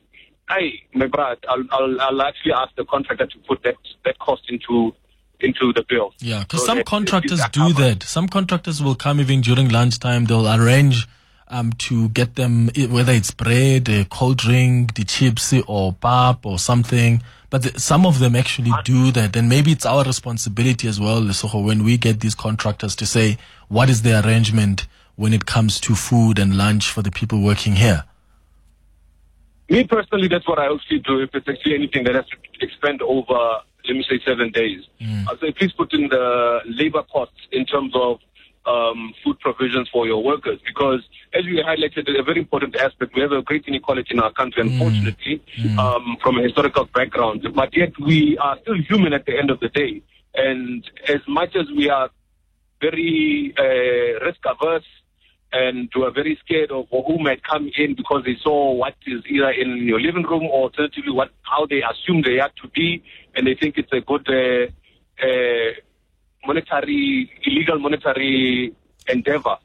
hey, 0.50 0.82
my 0.94 1.06
brother, 1.06 1.36
I'll, 1.48 1.64
I'll, 1.70 2.00
I'll 2.00 2.22
actually 2.22 2.52
ask 2.52 2.74
the 2.76 2.84
contractor 2.84 3.26
to 3.26 3.38
put 3.48 3.62
that, 3.62 3.76
that 4.04 4.18
cost 4.18 4.42
into, 4.48 4.94
into 5.42 5.72
the 5.72 5.84
bill. 5.88 6.14
Yeah, 6.18 6.40
because 6.40 6.60
So 6.60 6.66
some 6.66 6.84
contractors 6.84 7.40
do 7.52 7.72
that. 7.74 8.02
Some 8.02 8.28
contractors 8.28 8.82
will 8.82 8.94
come 8.94 9.20
even 9.20 9.40
during 9.40 9.68
lunchtime. 9.68 10.26
They'll 10.26 10.48
arrange 10.48 11.08
um, 11.48 11.72
to 11.74 12.08
get 12.08 12.34
them, 12.36 12.70
whether 12.88 13.12
it's 13.12 13.30
bread, 13.30 13.88
a 13.88 14.04
cold 14.06 14.38
drink, 14.38 14.94
the 14.94 15.04
chips, 15.04 15.52
or 15.66 15.92
pap, 15.92 16.46
or 16.46 16.58
something. 16.58 17.22
But 17.50 17.62
the, 17.64 17.78
some 17.78 18.06
of 18.06 18.18
them 18.18 18.34
actually 18.34 18.72
do 18.84 19.12
that. 19.12 19.36
And 19.36 19.48
maybe 19.48 19.72
it's 19.72 19.84
our 19.84 20.04
responsibility 20.04 20.88
as 20.88 20.98
well, 20.98 21.20
Lesotho, 21.20 21.62
when 21.62 21.84
we 21.84 21.98
get 21.98 22.20
these 22.20 22.34
contractors 22.34 22.96
to 22.96 23.06
say, 23.06 23.36
what 23.68 23.90
is 23.90 24.02
the 24.02 24.24
arrangement 24.24 24.86
when 25.16 25.34
it 25.34 25.44
comes 25.44 25.78
to 25.80 25.94
food 25.94 26.38
and 26.38 26.56
lunch 26.56 26.90
for 26.90 27.02
the 27.02 27.10
people 27.10 27.42
working 27.42 27.76
here? 27.76 28.04
Me 29.68 29.84
personally, 29.84 30.28
that's 30.28 30.48
what 30.48 30.58
I 30.58 30.72
actually 30.72 31.00
do. 31.00 31.20
If 31.20 31.34
it's 31.34 31.48
actually 31.48 31.74
anything 31.74 32.04
that 32.04 32.14
has 32.14 32.26
to 32.28 32.36
expend 32.60 33.02
over, 33.02 33.60
let 33.86 33.96
me 33.96 34.04
say, 34.08 34.20
seven 34.26 34.50
days, 34.50 34.80
I'll 35.28 35.38
say 35.38 35.52
please 35.52 35.72
put 35.72 35.92
in 35.92 36.08
the 36.08 36.60
labor 36.66 37.02
costs 37.02 37.40
in 37.50 37.64
terms 37.66 37.92
of 37.94 38.18
um, 38.66 39.12
food 39.24 39.38
provisions 39.40 39.88
for 39.92 40.06
your 40.06 40.22
workers. 40.22 40.60
Because 40.64 41.00
as 41.34 41.44
we 41.44 41.62
highlighted, 41.62 42.08
a 42.18 42.22
very 42.22 42.40
important 42.40 42.76
aspect, 42.76 43.14
we 43.14 43.22
have 43.22 43.32
a 43.32 43.42
great 43.42 43.64
inequality 43.66 44.14
in 44.14 44.20
our 44.20 44.32
country, 44.32 44.62
unfortunately, 44.62 45.42
um, 45.78 46.16
from 46.22 46.38
a 46.38 46.42
historical 46.42 46.84
background. 46.84 47.46
But 47.54 47.76
yet 47.76 47.92
we 47.98 48.38
are 48.38 48.58
still 48.62 48.76
human 48.88 49.12
at 49.12 49.26
the 49.26 49.36
end 49.36 49.50
of 49.50 49.60
the 49.60 49.68
day. 49.68 50.02
And 50.34 50.88
as 51.08 51.20
much 51.28 51.56
as 51.56 51.66
we 51.76 51.90
are 51.90 52.10
very 52.80 53.54
uh, 53.58 54.24
risk 54.24 54.40
averse 54.46 54.84
and 55.52 55.88
who 55.92 56.04
are 56.04 56.10
very 56.10 56.38
scared 56.44 56.70
of 56.70 56.86
who 56.90 57.18
might 57.18 57.42
come 57.44 57.70
in 57.76 57.94
because 57.94 58.22
they 58.24 58.36
saw 58.42 58.72
what 58.72 58.94
is 59.06 59.22
either 59.28 59.50
in 59.50 59.86
your 59.86 60.00
living 60.00 60.22
room 60.22 60.44
or 60.44 60.64
alternatively 60.64 61.12
what 61.12 61.30
how 61.42 61.66
they 61.66 61.82
assume 61.82 62.22
they 62.22 62.36
have 62.36 62.54
to 62.54 62.68
be 62.68 63.02
and 63.34 63.46
they 63.46 63.54
think 63.54 63.76
it's 63.76 63.92
a 63.92 64.00
good 64.00 64.26
uh, 64.28 64.66
uh, 65.24 65.70
monetary 66.46 67.30
illegal 67.44 67.78
monetary 67.78 68.74
endeavor. 69.08 69.56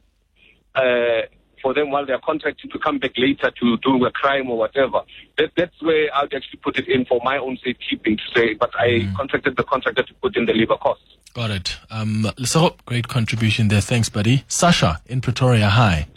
Uh, 0.74 1.22
for 1.60 1.74
them 1.74 1.90
while 1.90 2.06
they're 2.06 2.18
contracted 2.18 2.70
to 2.70 2.78
come 2.78 2.98
back 2.98 3.12
later 3.16 3.50
to 3.60 3.76
do 3.78 4.04
a 4.04 4.10
crime 4.10 4.50
or 4.50 4.58
whatever. 4.58 5.02
That, 5.36 5.50
that's 5.56 5.82
where 5.82 6.08
I'd 6.14 6.32
actually 6.34 6.60
put 6.62 6.78
it 6.78 6.88
in 6.88 7.04
for 7.04 7.20
my 7.24 7.38
own 7.38 7.58
safekeeping 7.64 8.16
to 8.16 8.22
say, 8.34 8.54
but 8.54 8.70
I 8.78 9.08
contracted 9.16 9.56
the 9.56 9.64
contractor 9.64 10.02
to 10.02 10.14
put 10.14 10.36
in 10.36 10.46
the 10.46 10.52
labor 10.52 10.76
costs. 10.76 11.04
Got 11.34 11.50
it. 11.50 11.76
Um, 11.90 12.30
so 12.44 12.76
great 12.86 13.08
contribution 13.08 13.68
there. 13.68 13.80
Thanks, 13.80 14.08
buddy. 14.08 14.44
Sasha 14.48 15.00
in 15.06 15.20
Pretoria. 15.20 15.68
Hi. 15.68 16.08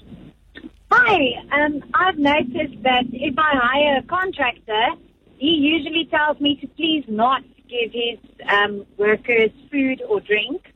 Hi, 0.91 1.36
um, 1.53 1.83
I've 1.93 2.17
noticed 2.17 2.83
that 2.83 3.05
if 3.13 3.38
I 3.38 3.55
hire 3.55 3.98
a 4.00 4.03
contractor, 4.03 4.88
he 5.38 5.48
usually 5.48 6.05
tells 6.05 6.39
me 6.41 6.57
to 6.57 6.67
please 6.67 7.05
not 7.07 7.43
give 7.69 7.91
his 7.93 8.19
um, 8.50 8.86
workers 8.98 9.51
food 9.71 10.01
or 10.07 10.19
drink. 10.19 10.71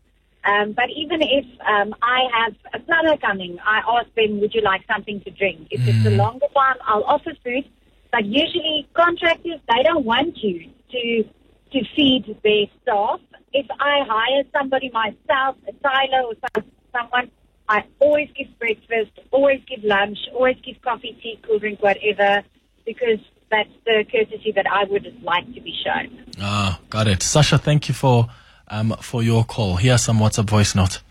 Um, 0.45 0.73
but 0.73 0.89
even 0.95 1.21
if 1.21 1.45
um, 1.65 1.95
I 2.03 2.27
have 2.37 2.55
a 2.73 2.79
plumber 2.79 3.17
coming, 3.17 3.57
I 3.65 3.81
ask 3.99 4.13
them, 4.15 4.39
would 4.41 4.53
you 4.53 4.61
like 4.61 4.85
something 4.87 5.19
to 5.21 5.31
drink? 5.31 5.67
If 5.71 5.81
it's 5.87 6.05
a 6.05 6.11
longer 6.11 6.45
time, 6.55 6.75
I'll 6.85 7.03
offer 7.03 7.31
food. 7.43 7.65
But 8.11 8.25
usually 8.25 8.87
contractors, 8.93 9.59
they 9.67 9.83
don't 9.83 10.05
want 10.05 10.37
you 10.37 10.69
to 10.91 11.23
to 11.71 11.83
feed 11.95 12.37
their 12.43 12.65
staff. 12.83 13.19
If 13.51 13.65
I 13.71 14.05
hire 14.07 14.43
somebody 14.53 14.89
myself, 14.91 15.57
a 15.67 15.73
tiler 15.83 16.23
or 16.27 16.33
some, 16.53 16.63
someone, 16.93 17.31
I 17.67 17.83
always 17.99 18.29
give 18.37 18.47
breakfast, 18.59 19.11
always 19.31 19.61
give 19.67 19.83
lunch, 19.83 20.19
always 20.33 20.57
give 20.63 20.81
coffee, 20.81 21.17
tea, 21.21 21.39
cool 21.45 21.59
drink, 21.59 21.81
whatever, 21.81 22.43
because 22.85 23.19
that's 23.49 23.69
the 23.85 24.05
courtesy 24.09 24.51
that 24.55 24.67
I 24.71 24.83
would 24.85 25.07
like 25.23 25.45
to 25.53 25.61
be 25.61 25.75
shown. 25.83 26.25
Ah, 26.39 26.79
got 26.89 27.07
it. 27.07 27.23
Sasha, 27.23 27.57
thank 27.57 27.89
you 27.89 27.93
for 27.93 28.29
um, 28.69 28.95
for 29.01 29.23
your 29.23 29.43
call. 29.43 29.75
Here's 29.77 30.01
some 30.01 30.19
WhatsApp 30.19 30.49
voice 30.49 30.75
note. 30.75 31.01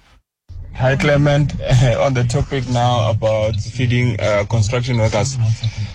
Hi 0.75 0.96
Clement, 0.96 1.52
on 2.00 2.14
the 2.14 2.25
topic 2.25 2.68
now 2.68 3.08
about 3.11 3.54
feeding 3.56 4.18
uh, 4.20 4.44
construction 4.50 4.99
workers. 4.99 5.38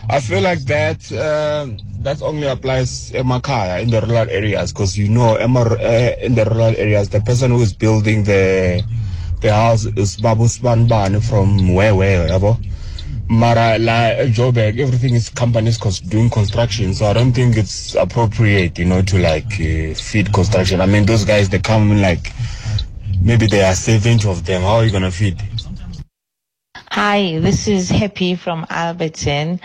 I 0.10 0.22
feel 0.22 0.42
like 0.42 0.60
that 0.66 1.12
uh, 1.12 1.68
that 2.00 2.22
only 2.22 2.48
applies 2.48 3.12
in 3.12 3.28
Makaya 3.28 3.82
in 3.82 3.90
the 3.90 4.00
rural 4.00 4.30
areas 4.30 4.72
because 4.72 4.98
you 4.98 5.10
know 5.10 5.36
uh, 5.36 6.16
in 6.22 6.34
the 6.36 6.46
rural 6.46 6.74
areas 6.78 7.10
the 7.10 7.20
person 7.20 7.52
who 7.52 7.62
is 7.62 7.74
building 7.74 8.24
the 8.24 8.82
the 9.42 9.54
house 9.54 9.86
is 9.86 10.16
Babu 10.16 10.46
Spanban 10.46 11.22
from 11.28 11.74
where 11.74 11.94
where 11.94 12.30
yabo. 12.30 12.58
Mara 13.30 13.78
la 13.78 14.26
Joburg, 14.26 14.80
everything 14.80 15.14
is 15.14 15.30
companies 15.30 15.78
doing 16.00 16.32
construction, 16.32 16.96
so 16.96 17.06
I 17.06 17.14
don't 17.14 17.32
think 17.32 17.58
it's 17.58 17.94
appropriate, 17.94 18.80
you 18.80 18.86
know, 18.86 19.04
to 19.04 19.20
like 19.20 19.46
uh, 19.54 19.94
feed 19.94 20.34
construction. 20.34 20.82
I 20.82 20.88
mean, 20.88 21.06
those 21.06 21.26
guys 21.26 21.48
they 21.48 21.60
come 21.60 22.02
like 22.02 22.34
maybe 23.22 23.46
there 23.46 23.72
are 23.72 23.76
70 23.76 24.28
of 24.28 24.46
them. 24.46 24.64
How 24.64 24.78
are 24.78 24.86
you 24.86 24.92
gonna 24.92 25.12
feed? 25.12 25.40
Hi, 26.90 27.38
this 27.40 27.68
is 27.68 27.92
Happy 27.92 28.34
from 28.34 28.66
Alberton. 28.66 29.60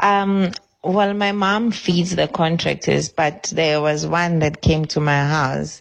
Um, 0.00 0.52
well, 0.82 1.12
my 1.12 1.32
mom 1.32 1.72
feeds 1.72 2.14
the 2.14 2.28
contractors, 2.28 3.08
but 3.08 3.52
there 3.52 3.80
was 3.80 4.06
one 4.06 4.38
that 4.38 4.62
came 4.62 4.84
to 4.86 5.00
my 5.00 5.26
house 5.26 5.80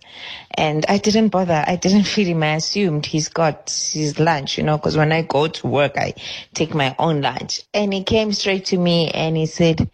and 0.55 0.85
I 0.89 0.97
didn't 0.97 1.29
bother. 1.29 1.63
I 1.67 1.75
didn't 1.75 2.05
feed 2.05 2.27
him. 2.27 2.41
I 2.41 2.55
assumed 2.55 3.05
he's 3.05 3.29
got 3.29 3.69
his 3.69 4.19
lunch, 4.19 4.57
you 4.57 4.63
know, 4.63 4.77
because 4.77 4.97
when 4.97 5.11
I 5.11 5.21
go 5.21 5.47
to 5.47 5.67
work, 5.67 5.97
I 5.97 6.15
take 6.55 6.73
my 6.73 6.95
own 6.97 7.21
lunch. 7.21 7.61
And 7.75 7.93
he 7.93 8.03
came 8.03 8.33
straight 8.33 8.65
to 8.65 8.77
me 8.77 9.11
and 9.11 9.37
he 9.37 9.45
said, 9.45 9.89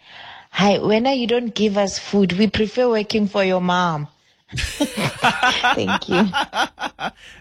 Hi, 0.52 0.78
when 0.78 1.06
you 1.06 1.28
don't 1.28 1.54
give 1.54 1.78
us 1.78 2.00
food, 2.00 2.34
we 2.34 2.48
prefer 2.48 2.88
working 2.88 3.28
for 3.28 3.44
your 3.44 3.62
mom. 3.62 4.08
Thank 4.56 6.10
you. 6.10 6.28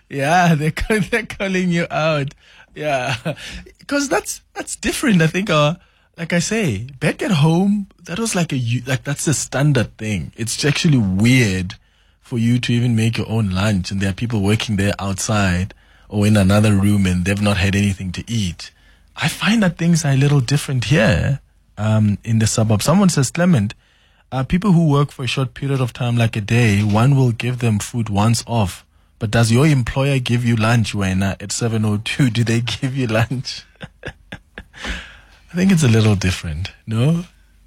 Yeah, 0.09 0.55
they're 0.57 0.75
they're 1.11 1.25
calling 1.25 1.71
you 1.71 1.87
out. 1.91 2.35
Yeah, 2.75 3.17
because 3.79 4.11
that's 4.11 4.43
that's 4.53 4.77
different. 4.77 5.23
I 5.23 5.27
think. 5.27 5.49
Uh, 5.49 5.77
like 6.17 6.33
I 6.33 6.41
say, 6.41 6.87
back 7.01 7.23
at 7.23 7.31
home, 7.31 7.89
that 8.05 8.19
was 8.19 8.35
like 8.35 8.53
a 8.53 8.83
like 8.87 9.05
that's 9.05 9.27
a 9.27 9.35
standard 9.35 9.97
thing. 9.97 10.33
It's 10.37 10.65
actually 10.65 10.99
weird 10.99 11.77
for 12.21 12.39
you 12.39 12.59
to 12.61 12.73
even 12.73 12.95
make 12.95 13.19
your 13.19 13.29
own 13.29 13.51
lunch, 13.51 13.91
and 13.91 14.01
there 14.01 14.11
are 14.11 14.15
people 14.15 14.43
working 14.43 14.77
there 14.77 14.95
outside 14.99 15.75
or 16.09 16.27
in 16.27 16.37
another 16.37 16.75
room, 16.75 17.07
and 17.07 17.25
they've 17.25 17.41
not 17.41 17.57
had 17.57 17.75
anything 17.75 18.13
to 18.13 18.25
eat. 18.31 18.71
I 19.17 19.29
find 19.29 19.63
that 19.63 19.79
things 19.79 20.05
are 20.05 20.13
a 20.13 20.17
little 20.17 20.41
different 20.41 20.85
here 20.85 21.41
um, 21.79 22.19
in 22.23 22.39
the 22.39 22.47
suburb. 22.47 22.83
Someone 22.83 23.09
says, 23.09 23.31
Clement, 23.31 23.75
uh, 24.31 24.45
people 24.45 24.73
who 24.73 24.89
work 24.89 25.11
for 25.11 25.25
a 25.25 25.29
short 25.29 25.55
period 25.55 25.81
of 25.81 25.93
time, 25.93 26.17
like 26.17 26.37
a 26.37 26.41
day, 26.41 26.83
one 26.83 27.17
will 27.17 27.33
give 27.33 27.59
them 27.59 27.79
food 27.79 28.09
once 28.09 28.45
off. 28.47 28.85
But 29.19 29.31
does 29.31 29.53
your 29.53 29.67
employer 29.67 30.19
give 30.19 30.45
you 30.45 30.57
lunch 30.57 30.95
when 30.95 31.23
uh, 31.23 31.37
at 31.41 31.51
7.02? 31.51 32.33
Do 32.33 32.45
they 32.45 32.61
give 32.81 32.97
you 32.97 33.07
lunch? 33.07 33.65
I 35.53 35.55
think 35.55 35.71
it's 35.71 35.83
a 35.83 35.89
little 35.89 36.15
different, 36.15 36.71
no? 36.87 37.25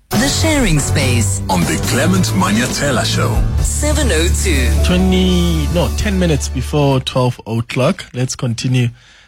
The 0.10 0.28
sharing 0.28 0.80
space. 0.80 1.40
On 1.52 1.62
the 1.62 1.80
Clement 1.92 2.26
Manyathela 2.34 3.06
Show. 3.06 3.30
702. 3.62 4.86
20, 4.88 5.68
no, 5.72 5.88
10 5.96 6.18
minutes 6.18 6.50
before 6.50 7.00
12 7.00 7.42
o'clock. 7.46 8.06
Let's 8.12 8.36
continue 8.36 8.88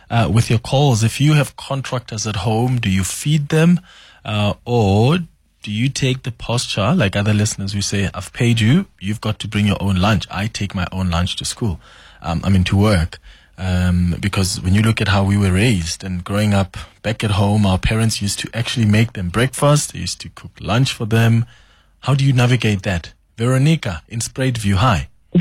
uh, 0.10 0.32
with 0.34 0.50
your 0.50 0.58
calls. 0.58 1.04
If 1.04 1.22
you 1.22 1.34
have 1.34 1.56
contractors 1.56 2.26
at 2.26 2.38
home, 2.38 2.80
do 2.80 2.90
you 2.90 3.04
feed 3.04 3.50
them? 3.50 3.80
Uh, 4.26 4.56
or 4.66 5.20
do 5.62 5.72
you 5.72 5.88
take 5.88 6.24
the 6.24 6.32
posture, 6.32 6.96
like 6.96 7.16
other 7.16 7.36
listeners 7.36 7.74
who 7.74 7.82
say, 7.84 8.10
I've 8.12 8.34
paid 8.34 8.60
you, 8.60 8.88
you've 9.00 9.22
got 9.22 9.38
to 9.42 9.48
bring 9.48 9.68
your 9.68 9.78
own 9.80 9.98
lunch. 9.98 10.26
I 10.32 10.48
take 10.48 10.74
my 10.74 10.88
own 10.92 11.12
lunch 11.12 11.36
to 11.36 11.46
school. 11.46 11.80
Um, 12.24 12.42
I 12.44 12.50
mean, 12.50 12.64
to 12.64 12.76
work. 12.76 13.20
Um, 13.58 14.16
because 14.20 14.62
when 14.62 14.76
you 14.76 14.82
look 14.82 15.02
at 15.02 15.08
how 15.08 15.24
we 15.24 15.36
were 15.38 15.52
raised 15.52 16.04
and 16.04 16.24
growing 16.24 16.54
up 16.54 16.78
back 17.02 17.24
at 17.24 17.32
home, 17.32 17.66
our 17.66 17.80
parents 17.80 18.22
used 18.22 18.40
to 18.40 18.50
actually 18.54 18.86
make 18.86 19.14
them 19.14 19.30
breakfast. 19.30 19.94
They 19.94 20.00
used 20.00 20.22
to 20.22 20.30
cook 20.30 20.52
lunch 20.62 20.94
for 20.94 21.06
them. 21.06 21.46
How 22.02 22.14
do 22.14 22.24
you 22.24 22.34
navigate 22.34 22.84
that? 22.84 23.14
Veronica 23.38 24.04
in 24.08 24.20
Spruitview, 24.20 24.76
Hi. 24.76 25.10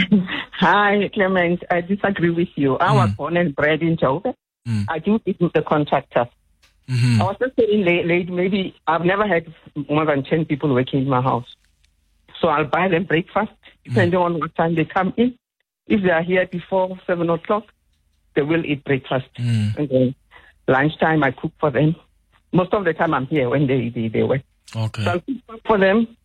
Hi, 0.59 1.11
Clement. 1.13 1.63
I 1.71 1.83
disagree 1.83 2.31
with 2.31 2.49
you. 2.57 2.77
I 2.77 2.93
was 2.93 3.11
born 3.11 3.37
and 3.37 3.55
bred 3.55 3.83
in 3.83 3.97
Joburg. 3.99 4.35
I 4.89 4.99
do 4.99 5.21
eat 5.27 5.37
with 5.41 5.53
the 5.53 5.63
contractors. 5.63 6.29
Mm-hmm. 6.89 7.21
I 7.21 7.25
was 7.25 7.37
just 7.41 7.57
saying 7.57 7.85
late, 7.85 8.07
late, 8.07 8.29
maybe 8.31 8.75
I've 8.87 9.05
never 9.05 9.27
had 9.27 9.53
more 9.89 10.07
than 10.07 10.25
10 10.25 10.45
people 10.47 10.73
working 10.73 11.03
in 11.03 11.09
my 11.09 11.21
house. 11.21 11.47
So 12.41 12.49
I'll 12.49 12.65
buy 12.65 12.89
them 12.89 13.05
breakfast, 13.05 13.53
depending 13.85 14.19
on 14.19 14.39
what 14.39 14.55
time 14.55 14.75
they 14.75 14.85
come 14.85 15.13
in. 15.17 15.37
If 15.89 16.03
they 16.03 16.11
are 16.11 16.23
here 16.23 16.47
before 16.47 16.99
7 17.07 17.29
o'clock, 17.29 17.65
they 18.37 18.43
will 18.43 18.65
eat 18.65 18.85
breakfast. 18.85 19.27
Mm. 19.39 19.77
And 19.77 19.89
then 19.89 20.15
lunchtime, 20.69 21.25
I 21.25 21.33
cook 21.33 21.53
for 21.59 21.71
them. 21.73 21.97
Most 22.53 22.73
of 22.73 22.85
the 22.85 22.93
time, 22.93 23.13
I'm 23.15 23.27
here 23.27 23.49
when 23.51 23.67
they, 23.67 23.89
they, 23.89 24.07
they 24.09 24.23
work. 24.23 24.43
So 24.73 24.83
Okay. 24.83 25.05
I'll 25.07 25.21
cook 25.21 25.61
for 25.67 25.79
them, 25.79 26.17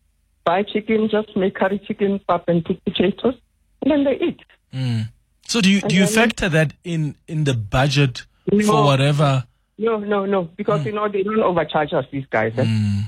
buy 0.44 0.62
chicken, 0.62 1.08
just 1.10 1.36
make 1.36 1.54
curry 1.56 1.80
chicken, 1.80 2.20
pap, 2.28 2.44
and 2.48 2.64
cook 2.64 2.78
potatoes, 2.84 3.34
and 3.82 3.90
then 3.90 4.04
they 4.04 4.16
eat. 4.24 4.40
Mm. 4.72 5.08
So 5.48 5.60
do 5.60 5.68
you 5.70 5.80
do 5.82 5.94
you 5.96 6.06
factor 6.06 6.48
that 6.48 6.72
in 6.84 7.16
in 7.28 7.44
the 7.44 7.52
budget 7.54 8.24
for 8.66 8.84
whatever? 8.84 9.44
No, 9.78 9.98
no, 9.98 10.24
no, 10.24 10.44
because 10.44 10.84
you 10.86 10.92
know 10.92 11.08
they 11.08 11.22
don't 11.24 11.40
overcharge 11.42 11.92
us 11.92 12.06
these 12.10 12.24
guys. 12.30 12.52
eh? 12.56 12.64
Mm. 12.64 13.02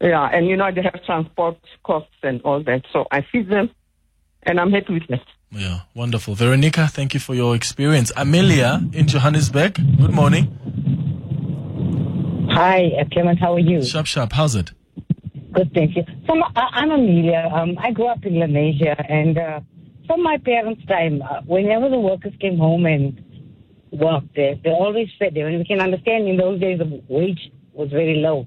Yeah, 0.00 0.24
and 0.32 0.46
you 0.46 0.56
know 0.56 0.70
they 0.72 0.82
have 0.82 1.04
transport 1.04 1.58
costs 1.82 2.14
and 2.22 2.40
all 2.42 2.62
that. 2.64 2.82
So 2.92 3.06
I 3.10 3.20
feed 3.30 3.48
them, 3.50 3.70
and 4.44 4.58
I'm 4.58 4.72
happy 4.72 4.94
with 4.94 5.06
that. 5.08 5.20
Yeah, 5.54 5.80
wonderful. 5.94 6.34
Veronica, 6.34 6.88
thank 6.88 7.12
you 7.14 7.20
for 7.20 7.34
your 7.34 7.54
experience. 7.54 8.10
Amelia 8.16 8.80
in 8.92 9.06
Johannesburg. 9.06 9.74
Good 9.74 10.10
morning. 10.10 10.48
Hi, 12.52 12.90
Clement. 13.12 13.38
How 13.38 13.54
are 13.54 13.58
you? 13.58 13.82
Sharp, 13.84 14.06
sharp. 14.06 14.32
How's 14.32 14.54
it? 14.54 14.72
Good, 15.52 15.72
thank 15.74 15.94
you. 15.96 16.04
So 16.26 16.34
I- 16.56 16.70
I'm 16.72 16.90
Amelia. 16.90 17.50
Um, 17.54 17.76
I 17.78 17.90
grew 17.90 18.06
up 18.06 18.24
in 18.24 18.34
Lenasia, 18.34 18.96
and 19.10 19.36
uh, 19.36 19.60
from 20.06 20.22
my 20.22 20.38
parents' 20.38 20.84
time, 20.86 21.20
uh, 21.22 21.42
whenever 21.44 21.90
the 21.90 21.98
workers 22.00 22.32
came 22.40 22.56
home 22.56 22.86
and 22.86 23.22
worked, 23.90 24.34
they, 24.34 24.58
they 24.64 24.70
always 24.70 25.08
fed 25.18 25.34
them. 25.34 25.46
And 25.48 25.58
we 25.58 25.64
can 25.66 25.80
understand 25.80 26.28
in 26.28 26.38
those 26.38 26.60
days 26.60 26.78
the 26.78 27.02
wage 27.08 27.50
was 27.74 27.90
very 27.90 28.16
low. 28.16 28.46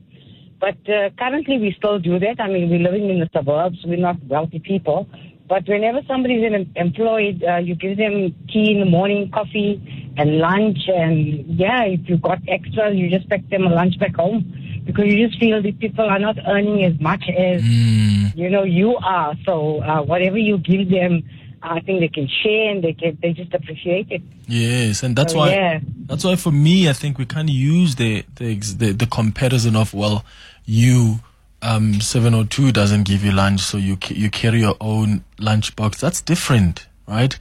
But 0.60 0.78
uh, 0.90 1.10
currently, 1.20 1.60
we 1.60 1.76
still 1.78 2.00
do 2.00 2.18
that. 2.18 2.40
I 2.40 2.48
mean, 2.48 2.70
we're 2.72 2.80
living 2.80 3.10
in 3.10 3.20
the 3.20 3.30
suburbs. 3.32 3.78
We're 3.86 3.98
not 3.98 4.24
wealthy 4.26 4.58
people. 4.60 5.08
But 5.48 5.68
whenever 5.68 6.02
somebody's 6.08 6.44
in, 6.44 6.72
employed, 6.76 7.44
uh, 7.44 7.58
you 7.58 7.76
give 7.76 7.98
them 7.98 8.34
tea 8.52 8.72
in 8.72 8.80
the 8.80 8.86
morning, 8.86 9.30
coffee, 9.32 9.80
and 10.18 10.40
lunch. 10.40 10.80
And 10.88 11.46
yeah, 11.60 11.84
if 11.84 12.02
you've 12.10 12.22
got 12.22 12.40
extras, 12.48 12.96
you 12.96 13.10
just 13.10 13.30
pack 13.30 13.48
them 13.50 13.66
a 13.66 13.70
lunch 13.70 14.00
back 14.00 14.16
home 14.16 14.82
because 14.86 15.06
you 15.06 15.28
just 15.28 15.40
feel 15.40 15.62
these 15.62 15.76
people 15.80 16.06
are 16.10 16.20
not 16.20 16.38
earning 16.48 16.84
as 16.84 17.00
much 17.00 17.24
as 17.30 17.62
Mm. 17.62 18.36
you 18.36 18.50
know 18.50 18.64
you 18.64 18.96
are. 18.98 19.36
So 19.46 19.82
uh, 19.84 20.02
whatever 20.04 20.38
you 20.38 20.58
give 20.58 20.90
them, 20.90 21.24
I 21.62 21.80
think 21.80 22.00
they 22.00 22.08
can 22.08 22.28
share 22.44 22.72
and 22.72 22.84
they 22.84 22.94
can 22.94 23.18
they 23.22 23.34
just 23.34 23.54
appreciate 23.54 24.08
it. 24.12 24.22
Yes, 24.48 25.04
and 25.04 25.16
that's 25.16 25.34
So, 25.34 25.40
why. 25.40 25.52
yeah. 25.52 25.80
That's 26.08 26.24
why 26.24 26.36
for 26.38 26.52
me, 26.52 26.90
I 26.90 26.94
think 26.94 27.18
we 27.20 27.26
can't 27.26 27.50
use 27.50 27.96
the 27.96 28.24
the 28.36 28.56
the, 28.78 28.94
the 28.94 29.06
comparison 29.08 29.76
of 29.76 29.94
well, 29.94 30.26
you 30.66 31.20
um 31.66 32.00
702 32.00 32.72
doesn't 32.72 33.04
give 33.04 33.26
you 33.26 33.32
lunch, 33.32 33.62
so 33.62 33.78
you 33.78 33.98
you 34.10 34.30
carry 34.30 34.60
your 34.60 34.78
own 34.80 35.24
lunch 35.40 35.76
box. 35.76 36.00
That's 36.00 36.22
different, 36.22 36.88
right? 37.08 37.38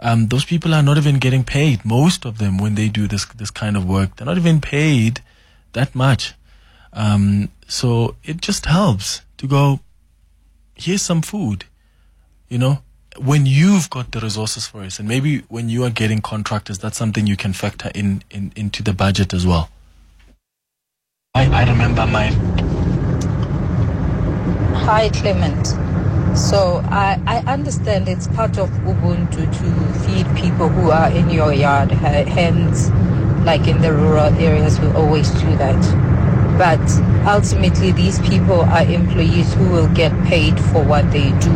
Um, 0.00 0.28
those 0.28 0.44
people 0.44 0.74
are 0.74 0.82
not 0.82 0.96
even 0.96 1.18
getting 1.18 1.44
paid. 1.44 1.84
Most 1.84 2.24
of 2.24 2.38
them, 2.38 2.56
when 2.58 2.74
they 2.74 2.88
do 2.88 3.06
this 3.06 3.26
this 3.26 3.50
kind 3.50 3.76
of 3.76 3.86
work, 3.86 4.16
they're 4.16 4.26
not 4.26 4.38
even 4.38 4.60
paid 4.60 5.20
that 5.74 5.94
much. 5.94 6.34
Um, 6.92 7.50
so 7.68 8.16
it 8.24 8.40
just 8.40 8.66
helps 8.66 9.20
to 9.36 9.46
go. 9.46 9.80
Here's 10.74 11.02
some 11.02 11.22
food, 11.22 11.66
you 12.48 12.58
know. 12.58 12.78
When 13.18 13.46
you've 13.46 13.88
got 13.88 14.12
the 14.12 14.20
resources 14.20 14.66
for 14.66 14.84
it, 14.84 14.98
and 14.98 15.08
maybe 15.08 15.38
when 15.48 15.70
you 15.70 15.84
are 15.84 15.90
getting 15.90 16.20
contractors, 16.20 16.78
that's 16.78 16.98
something 16.98 17.26
you 17.26 17.36
can 17.36 17.52
factor 17.52 17.90
in, 17.94 18.22
in 18.30 18.52
into 18.56 18.82
the 18.82 18.92
budget 18.92 19.32
as 19.34 19.46
well. 19.46 19.70
I, 21.34 21.62
I 21.62 21.70
remember 21.70 22.06
my 22.06 22.30
Hi, 24.86 25.08
Clement. 25.08 25.66
So 26.38 26.80
I, 26.84 27.20
I 27.26 27.38
understand 27.52 28.08
it's 28.08 28.28
part 28.28 28.56
of 28.56 28.70
Ubuntu 28.86 29.34
to 29.34 29.98
feed 30.06 30.26
people 30.36 30.68
who 30.68 30.92
are 30.92 31.10
in 31.10 31.28
your 31.28 31.52
yard. 31.52 31.90
Hence, 31.90 32.88
like 33.44 33.66
in 33.66 33.80
the 33.82 33.92
rural 33.92 34.32
areas, 34.38 34.78
we 34.78 34.86
always 34.92 35.28
do 35.30 35.56
that. 35.56 35.82
But 36.56 36.78
ultimately, 37.26 37.90
these 37.90 38.20
people 38.20 38.60
are 38.60 38.84
employees 38.84 39.52
who 39.54 39.68
will 39.70 39.92
get 39.92 40.12
paid 40.26 40.56
for 40.70 40.84
what 40.84 41.10
they 41.10 41.32
do. 41.40 41.50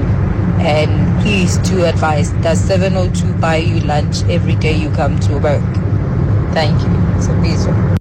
And 0.58 1.22
please 1.22 1.56
do 1.58 1.84
advise, 1.84 2.32
does 2.42 2.58
702 2.58 3.32
buy 3.34 3.58
you 3.58 3.78
lunch 3.82 4.24
every 4.24 4.56
day 4.56 4.76
you 4.76 4.90
come 4.90 5.20
to 5.20 5.38
work? 5.38 5.62
Thank 6.52 6.82
you. 6.82 7.16
It's 7.16 7.28
a 7.28 7.34
pleasure. 7.34 7.96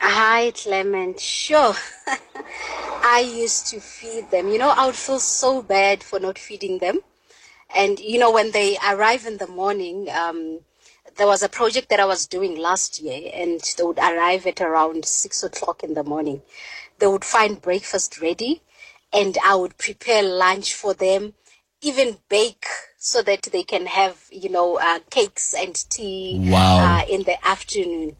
Hi, 0.00 0.50
Clement. 0.50 1.18
Sure. 1.18 1.74
I 3.08 3.20
used 3.20 3.68
to 3.68 3.78
feed 3.78 4.32
them. 4.32 4.48
You 4.48 4.58
know, 4.58 4.70
I 4.70 4.84
would 4.86 4.96
feel 4.96 5.20
so 5.20 5.62
bad 5.62 6.02
for 6.02 6.18
not 6.18 6.38
feeding 6.38 6.78
them. 6.78 6.98
And, 7.74 8.00
you 8.00 8.18
know, 8.18 8.32
when 8.32 8.50
they 8.50 8.78
arrive 8.84 9.26
in 9.26 9.36
the 9.38 9.46
morning, 9.46 10.08
um, 10.10 10.60
there 11.16 11.28
was 11.28 11.40
a 11.44 11.48
project 11.48 11.88
that 11.90 12.00
I 12.00 12.04
was 12.04 12.26
doing 12.26 12.58
last 12.58 13.00
year, 13.00 13.30
and 13.32 13.60
they 13.76 13.84
would 13.84 13.98
arrive 14.00 14.44
at 14.46 14.60
around 14.60 15.04
six 15.04 15.44
o'clock 15.44 15.84
in 15.84 15.94
the 15.94 16.02
morning. 16.02 16.42
They 16.98 17.06
would 17.06 17.24
find 17.24 17.62
breakfast 17.62 18.20
ready, 18.20 18.62
and 19.12 19.38
I 19.44 19.54
would 19.54 19.78
prepare 19.78 20.24
lunch 20.24 20.74
for 20.74 20.92
them, 20.92 21.34
even 21.80 22.18
bake 22.28 22.66
so 22.98 23.22
that 23.22 23.42
they 23.52 23.62
can 23.62 23.86
have, 23.86 24.24
you 24.32 24.48
know, 24.48 24.78
uh, 24.80 24.98
cakes 25.10 25.54
and 25.54 25.74
tea 25.90 26.40
Wow. 26.42 27.02
uh, 27.02 27.04
in 27.08 27.22
the 27.22 27.38
afternoon. 27.46 28.16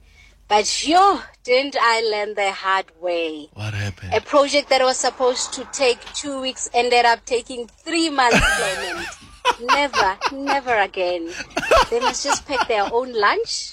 But 0.48 0.86
yo, 0.86 1.20
didn't 1.42 1.76
I 1.80 2.00
learn 2.02 2.34
the 2.34 2.52
hard 2.52 2.86
way? 3.00 3.48
What 3.54 3.74
happened? 3.74 4.14
A 4.14 4.20
project 4.20 4.68
that 4.68 4.80
was 4.82 4.96
supposed 4.96 5.52
to 5.54 5.64
take 5.72 5.98
two 6.14 6.40
weeks 6.40 6.70
ended 6.72 7.04
up 7.04 7.24
taking 7.24 7.66
three 7.66 8.10
months, 8.10 8.38
Clement. 8.56 9.08
never, 9.72 10.18
never 10.32 10.74
again. 10.80 11.30
They 11.90 11.98
must 12.00 12.22
just 12.24 12.46
pack 12.46 12.68
their 12.68 12.84
own 12.92 13.12
lunch. 13.12 13.72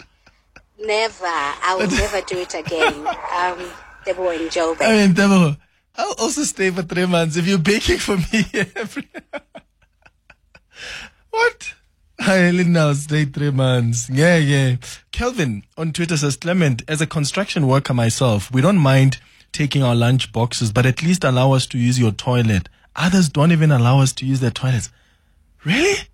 Never. 0.80 1.26
I 1.26 1.76
will 1.78 1.90
never 2.04 2.22
do 2.22 2.38
it 2.40 2.56
again. 2.56 3.08
Um, 3.36 3.60
they 4.06 4.14
will 4.14 4.32
enjoy 4.32 4.76
I 4.82 4.96
mean, 4.96 5.14
Debo, 5.14 5.56
I'll 5.96 6.16
also 6.20 6.44
stay 6.44 6.72
for 6.72 6.82
three 6.82 7.06
months 7.06 7.38
if 7.38 7.46
you're 7.48 7.60
baking 7.60 8.00
for 8.00 8.18
me 8.18 8.46
every. 8.76 9.08
what? 11.30 11.74
I 12.20 12.46
only 12.46 12.64
now 12.64 12.94
stay 12.94 13.26
three 13.26 13.52
months. 13.52 14.10
Yeah, 14.10 14.38
yeah. 14.38 14.76
Kelvin 15.14 15.64
on 15.78 15.94
Twitter 15.94 16.18
says, 16.18 16.36
Clement, 16.36 16.82
as 16.88 17.00
a 17.00 17.06
construction 17.08 17.68
worker 17.68 17.94
myself, 17.94 18.52
we 18.52 18.62
don't 18.62 18.80
mind 18.80 19.20
taking 19.52 19.84
our 19.84 19.94
lunch 19.94 20.34
boxes, 20.34 20.72
but 20.72 20.88
at 20.88 21.04
least 21.04 21.24
allow 21.24 21.54
us 21.54 21.68
to 21.68 21.78
use 21.78 22.00
your 22.00 22.12
toilet. 22.12 22.68
Others 22.96 23.30
don't 23.30 23.52
even 23.52 23.72
allow 23.72 24.02
us 24.02 24.12
to 24.14 24.26
use 24.26 24.40
their 24.40 24.52
toilets. 24.52 24.92
Really? 25.64 26.08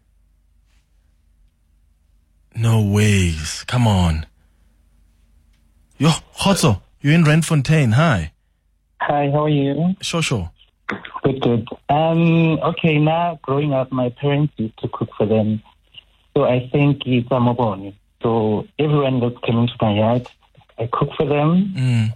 No 2.53 2.81
ways. 2.83 3.63
Come 3.67 3.87
on. 3.87 4.25
Yo, 5.97 6.09
Khotso, 6.37 6.81
you're 6.99 7.13
in 7.13 7.23
Randfontein. 7.23 7.93
Hi. 7.93 8.33
Hi, 8.99 9.29
how 9.31 9.45
are 9.45 9.49
you? 9.49 9.95
Sure, 10.01 10.21
sure. 10.21 10.51
Good, 11.23 11.39
good. 11.39 11.67
Um, 11.87 12.59
okay, 12.59 12.97
now 12.97 13.39
growing 13.43 13.71
up, 13.71 13.93
my 13.93 14.09
parents 14.09 14.53
used 14.57 14.77
to 14.79 14.89
cook 14.89 15.09
for 15.17 15.25
them. 15.25 15.63
So 16.35 16.43
I 16.43 16.69
think 16.69 17.03
it's 17.05 17.31
a 17.31 17.39
mobile. 17.39 17.93
So 18.21 18.67
everyone 18.77 19.19
that 19.21 19.41
coming 19.45 19.67
to 19.67 19.73
my 19.81 19.95
yard, 19.95 20.27
I 20.77 20.89
cook 20.91 21.09
for 21.17 21.25
them. 21.25 21.73
Mm. 21.75 22.13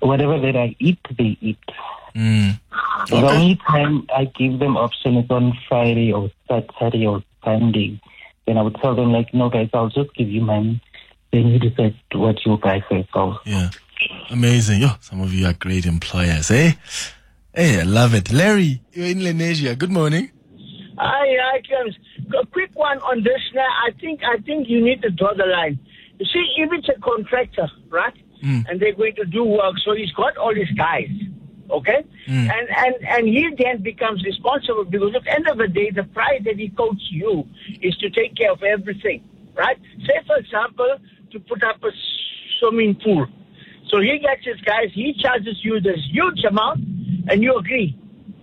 Whatever 0.00 0.38
that 0.40 0.56
I 0.56 0.76
eat, 0.78 0.98
they 1.16 1.36
eat. 1.40 1.58
Mm. 2.14 2.60
The 3.08 3.16
only 3.16 3.58
time 3.66 4.06
I 4.14 4.24
give 4.26 4.58
them 4.58 4.76
option 4.76 5.16
is 5.16 5.30
on 5.30 5.56
Friday 5.68 6.12
or 6.12 6.30
Saturday 6.48 7.06
or 7.06 7.22
Sunday. 7.44 8.00
Then 8.46 8.58
I 8.58 8.62
would 8.62 8.76
tell 8.76 8.94
them 8.94 9.12
like, 9.12 9.32
no 9.32 9.48
guys, 9.48 9.70
I'll 9.72 9.88
just 9.88 10.14
give 10.14 10.28
you 10.28 10.42
money. 10.42 10.80
Then 11.32 11.46
you 11.48 11.58
decide 11.58 11.94
what 12.12 12.44
you 12.44 12.56
buy 12.58 12.82
for 12.86 12.98
yourself. 12.98 13.38
Yeah. 13.44 13.70
Amazing. 14.30 14.80
Yo, 14.80 14.88
some 15.00 15.20
of 15.20 15.32
you 15.32 15.46
are 15.46 15.52
great 15.52 15.86
employers, 15.86 16.50
eh? 16.50 16.72
Hey, 17.54 17.80
I 17.80 17.84
love 17.84 18.14
it. 18.14 18.32
Larry, 18.32 18.82
you're 18.92 19.06
in 19.06 19.20
Lenasia. 19.20 19.78
Good 19.78 19.92
morning. 19.92 20.30
Hi, 20.98 21.26
hi, 21.40 21.60
Clems. 21.62 21.94
A 22.42 22.46
quick 22.46 22.70
one 22.74 22.98
on 22.98 23.22
this 23.22 23.40
now. 23.54 23.66
I 23.86 23.90
think 24.00 24.20
I 24.24 24.36
think 24.42 24.68
you 24.68 24.82
need 24.84 25.02
to 25.02 25.10
draw 25.10 25.32
the 25.34 25.46
line. 25.46 25.78
You 26.18 26.26
see, 26.26 26.44
if 26.58 26.70
it's 26.72 26.88
a 26.88 27.00
contractor, 27.00 27.68
right, 27.90 28.14
Mm. 28.44 28.64
and 28.68 28.80
they're 28.80 28.94
going 28.94 29.14
to 29.16 29.24
do 29.24 29.44
work, 29.44 29.76
so 29.84 29.94
he's 29.94 30.10
got 30.12 30.36
all 30.36 30.54
his 30.54 30.70
guys, 30.72 31.08
okay, 31.70 32.04
Mm. 32.28 32.50
and 32.56 32.66
and 32.84 32.94
and 33.14 33.28
he 33.28 33.48
then 33.58 33.82
becomes 33.82 34.22
responsible 34.24 34.84
because 34.84 35.14
at 35.14 35.24
the 35.24 35.32
end 35.32 35.48
of 35.48 35.58
the 35.58 35.68
day, 35.68 35.90
the 35.90 36.04
price 36.04 36.42
that 36.44 36.56
he 36.58 36.68
quotes 36.68 37.04
you 37.10 37.46
is 37.80 37.96
to 37.98 38.10
take 38.10 38.34
care 38.34 38.50
of 38.52 38.62
everything, 38.62 39.22
right? 39.54 39.78
Say, 40.06 40.18
for 40.26 40.36
example, 40.36 40.96
to 41.30 41.40
put 41.40 41.62
up 41.64 41.82
a 41.84 41.90
swimming 42.58 42.94
pool. 42.96 43.26
So 43.88 44.00
he 44.00 44.18
gets 44.18 44.44
his 44.44 44.60
guys, 44.62 44.90
he 44.92 45.12
charges 45.14 45.58
you 45.64 45.80
this 45.80 46.00
huge 46.10 46.44
amount, 46.44 46.80
and 47.28 47.42
you 47.42 47.56
agree, 47.56 47.96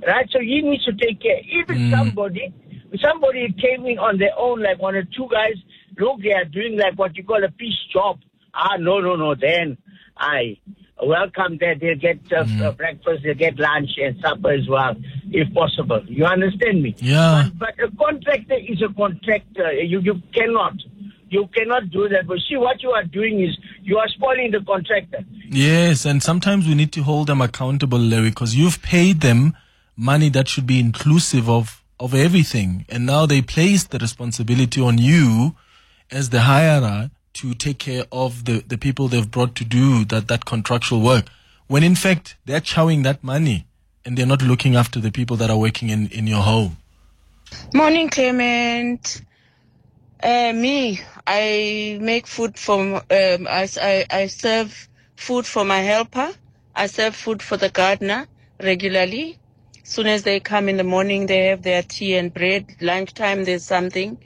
right? 0.05 0.27
So 0.31 0.39
he 0.39 0.61
needs 0.61 0.85
to 0.85 0.93
take 0.93 1.21
care. 1.21 1.39
Even 1.39 1.81
it's 1.83 1.97
somebody, 1.97 2.53
somebody 3.01 3.53
came 3.53 3.85
in 3.85 3.99
on 3.99 4.17
their 4.17 4.37
own, 4.37 4.61
like 4.61 4.79
one 4.79 4.95
or 4.95 5.03
two 5.03 5.27
guys, 5.31 5.55
look, 5.97 6.21
they 6.21 6.33
are 6.33 6.45
doing 6.45 6.77
like 6.77 6.97
what 6.97 7.15
you 7.15 7.23
call 7.23 7.43
a 7.43 7.51
piece 7.51 7.77
job. 7.91 8.19
Ah, 8.53 8.77
no, 8.77 8.99
no, 8.99 9.15
no, 9.15 9.35
then 9.35 9.77
I 10.17 10.57
welcome 11.01 11.57
that 11.59 11.79
they 11.79 11.95
get 11.95 12.19
uh, 12.31 12.45
uh, 12.63 12.71
breakfast, 12.71 13.23
they 13.23 13.33
get 13.33 13.57
lunch 13.57 13.91
and 13.97 14.19
supper 14.21 14.51
as 14.51 14.67
well, 14.67 14.95
if 15.31 15.53
possible. 15.53 16.01
You 16.07 16.25
understand 16.25 16.83
me? 16.83 16.95
Yeah. 16.97 17.49
But, 17.57 17.77
but 17.77 17.85
a 17.85 17.95
contractor 17.95 18.55
is 18.55 18.81
a 18.81 18.93
contractor. 18.93 19.71
You, 19.73 20.01
you 20.01 20.21
cannot. 20.33 20.73
You 21.29 21.47
cannot 21.55 21.91
do 21.91 22.09
that. 22.09 22.27
But 22.27 22.39
see, 22.49 22.57
what 22.57 22.81
you 22.81 22.89
are 22.89 23.03
doing 23.03 23.41
is 23.41 23.57
you 23.83 23.97
are 23.97 24.07
spoiling 24.09 24.51
the 24.51 24.61
contractor. 24.61 25.19
Yes, 25.47 26.05
and 26.05 26.21
sometimes 26.21 26.67
we 26.67 26.75
need 26.75 26.91
to 26.93 27.03
hold 27.03 27.27
them 27.27 27.39
accountable, 27.41 27.99
Larry, 27.99 28.29
because 28.29 28.55
you've 28.55 28.81
paid 28.81 29.21
them 29.21 29.55
money 29.99 30.29
that 30.29 30.47
should 30.47 30.65
be 30.65 30.79
inclusive 30.79 31.49
of, 31.49 31.83
of 31.99 32.13
everything. 32.15 32.85
And 32.87 33.05
now 33.05 33.25
they 33.25 33.41
place 33.41 33.83
the 33.83 33.99
responsibility 33.99 34.81
on 34.81 34.97
you 34.97 35.55
as 36.09 36.29
the 36.29 36.39
hirer 36.39 37.11
to 37.33 37.53
take 37.53 37.79
care 37.79 38.05
of 38.11 38.45
the, 38.45 38.63
the 38.65 38.77
people 38.77 39.09
they've 39.09 39.29
brought 39.29 39.55
to 39.55 39.65
do 39.65 40.05
that, 40.05 40.29
that 40.29 40.45
contractual 40.45 41.01
work. 41.01 41.25
When 41.67 41.83
in 41.83 41.95
fact, 41.95 42.37
they're 42.45 42.61
chowing 42.61 43.03
that 43.03 43.23
money 43.23 43.67
and 44.05 44.17
they're 44.17 44.25
not 44.25 44.41
looking 44.41 44.75
after 44.75 44.99
the 44.99 45.11
people 45.11 45.35
that 45.37 45.49
are 45.49 45.57
working 45.57 45.89
in, 45.89 46.07
in 46.07 46.27
your 46.27 46.41
home. 46.41 46.77
Morning, 47.73 48.09
Clement. 48.09 49.21
Uh, 50.21 50.53
me, 50.53 50.99
I 51.25 51.97
make 52.01 52.27
food 52.27 52.57
from, 52.57 52.95
um, 52.95 53.03
I, 53.11 53.69
I, 53.81 54.05
I 54.09 54.27
serve 54.27 54.89
food 55.15 55.45
for 55.45 55.63
my 55.65 55.79
helper. 55.79 56.31
I 56.75 56.87
serve 56.87 57.15
food 57.15 57.41
for 57.41 57.57
the 57.57 57.69
gardener 57.69 58.27
regularly. 58.61 59.38
Soon 59.89 60.05
as 60.05 60.21
they 60.21 60.39
come 60.39 60.69
in 60.69 60.77
the 60.77 60.83
morning, 60.83 61.25
they 61.25 61.45
have 61.47 61.63
their 61.63 61.81
tea 61.81 62.15
and 62.15 62.31
bread. 62.31 62.75
Lunchtime, 62.79 63.43
there's 63.43 63.65
something. 63.65 64.19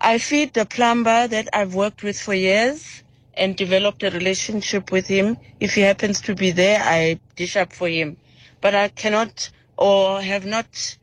I 0.00 0.18
feed 0.18 0.54
the 0.54 0.66
plumber 0.66 1.28
that 1.28 1.48
I've 1.52 1.76
worked 1.76 2.02
with 2.02 2.20
for 2.20 2.34
years 2.34 3.04
and 3.34 3.56
developed 3.56 4.02
a 4.02 4.10
relationship 4.10 4.90
with 4.90 5.06
him. 5.06 5.36
If 5.60 5.76
he 5.76 5.82
happens 5.82 6.20
to 6.22 6.34
be 6.34 6.50
there, 6.50 6.82
I 6.82 7.20
dish 7.36 7.54
up 7.56 7.72
for 7.72 7.88
him. 7.88 8.16
But 8.60 8.74
I 8.74 8.88
cannot 8.88 9.50
or 9.76 10.20
have 10.20 10.44
not 10.44 10.96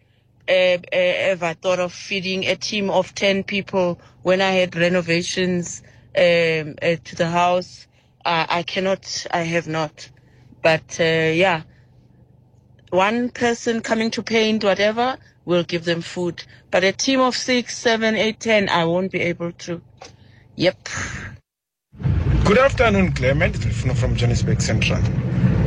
uh, 0.49 0.51
uh, 0.51 0.79
ever 0.91 1.53
thought 1.53 1.79
of 1.79 1.93
feeding 1.93 2.43
a 2.45 2.57
team 2.57 2.89
of 2.89 3.15
10 3.15 3.45
people 3.45 3.97
when 4.23 4.41
I 4.41 4.51
had 4.51 4.75
renovations 4.75 5.81
um, 6.17 6.75
uh, 6.81 6.97
to 7.01 7.15
the 7.15 7.29
house. 7.29 7.87
Uh, 8.25 8.45
I 8.49 8.63
cannot, 8.63 9.25
I 9.31 9.43
have 9.43 9.69
not. 9.69 10.09
But 10.61 10.97
uh, 10.99 11.31
yeah, 11.33 11.63
one 12.93 13.27
person 13.29 13.81
coming 13.81 14.11
to 14.11 14.21
paint, 14.21 14.63
whatever, 14.63 15.17
will 15.45 15.63
give 15.63 15.83
them 15.83 16.01
food. 16.01 16.43
But 16.69 16.83
a 16.83 16.91
team 16.91 17.19
of 17.21 17.35
six, 17.35 17.75
seven, 17.75 18.15
eight, 18.15 18.39
ten, 18.39 18.69
I 18.69 18.85
won't 18.85 19.11
be 19.11 19.19
able 19.19 19.51
to. 19.51 19.81
Yep. 20.57 20.89
Good 22.45 22.59
afternoon, 22.59 23.13
Clement. 23.13 23.57
From 23.57 24.15
Johannesburg 24.15 24.61
Central. 24.61 25.01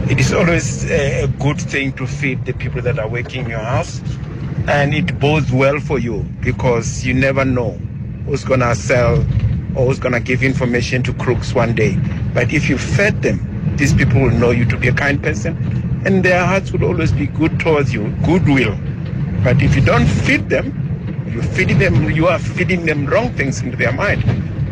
It 0.08 0.20
is 0.20 0.32
always 0.32 0.88
a, 0.88 1.24
a 1.24 1.26
good 1.26 1.60
thing 1.60 1.92
to 1.94 2.06
feed 2.06 2.44
the 2.44 2.52
people 2.52 2.80
that 2.82 2.96
are 3.00 3.08
working 3.08 3.44
in 3.44 3.50
your 3.50 3.58
house, 3.58 4.00
and 4.68 4.94
it 4.94 5.18
bodes 5.18 5.50
well 5.50 5.80
for 5.80 5.98
you 5.98 6.22
because 6.40 7.04
you 7.04 7.12
never 7.12 7.44
know 7.44 7.72
who's 8.26 8.44
gonna 8.44 8.76
sell 8.76 9.18
or 9.74 9.86
who's 9.86 9.98
gonna 9.98 10.20
give 10.20 10.44
information 10.44 11.02
to 11.02 11.12
crooks 11.14 11.54
one 11.54 11.74
day. 11.74 11.98
But 12.32 12.52
if 12.52 12.68
you 12.68 12.78
fed 12.78 13.22
them, 13.22 13.74
these 13.76 13.92
people 13.92 14.20
will 14.20 14.30
know 14.30 14.52
you 14.52 14.64
to 14.66 14.76
be 14.76 14.86
a 14.86 14.92
kind 14.92 15.20
person, 15.20 15.95
and 16.04 16.24
their 16.24 16.44
hearts 16.44 16.72
will 16.72 16.84
always 16.84 17.12
be 17.12 17.26
good 17.26 17.58
towards 17.58 17.92
you, 17.92 18.10
goodwill. 18.24 18.76
But 19.42 19.62
if 19.62 19.74
you 19.74 19.82
don't 19.82 20.06
feed 20.06 20.48
them, 20.48 21.26
you 21.32 21.42
feeding 21.42 21.78
them, 21.78 22.10
you 22.10 22.26
are 22.26 22.38
feeding 22.38 22.84
them 22.84 23.06
wrong 23.06 23.32
things 23.34 23.62
into 23.62 23.76
their 23.76 23.92
mind. 23.92 24.24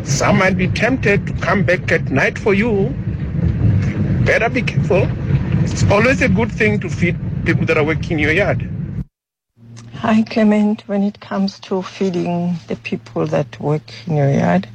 Some 0.07 0.37
might 0.37 0.57
be 0.57 0.67
tempted 0.67 1.25
to 1.27 1.33
come 1.33 1.63
back 1.63 1.91
at 1.91 2.11
night 2.11 2.37
for 2.37 2.53
you. 2.53 2.93
Better 4.25 4.49
be 4.49 4.61
careful. 4.61 5.07
It's 5.63 5.83
always 5.89 6.21
a 6.21 6.29
good 6.29 6.51
thing 6.51 6.79
to 6.81 6.89
feed 6.89 7.17
people 7.45 7.65
that 7.65 7.77
are 7.77 7.83
working 7.83 8.13
in 8.13 8.19
your 8.19 8.31
yard. 8.31 8.69
Hi, 9.95 10.23
Clement. 10.23 10.87
When 10.87 11.03
it 11.03 11.19
comes 11.19 11.59
to 11.61 11.81
feeding 11.81 12.55
the 12.67 12.75
people 12.75 13.25
that 13.27 13.59
work 13.59 13.81
in 14.07 14.17
your 14.17 14.29
yard, 14.29 14.67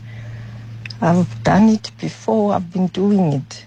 I've 1.00 1.42
done 1.44 1.68
it 1.68 1.90
before. 2.00 2.54
I've 2.54 2.72
been 2.72 2.88
doing 2.88 3.32
it. 3.34 3.66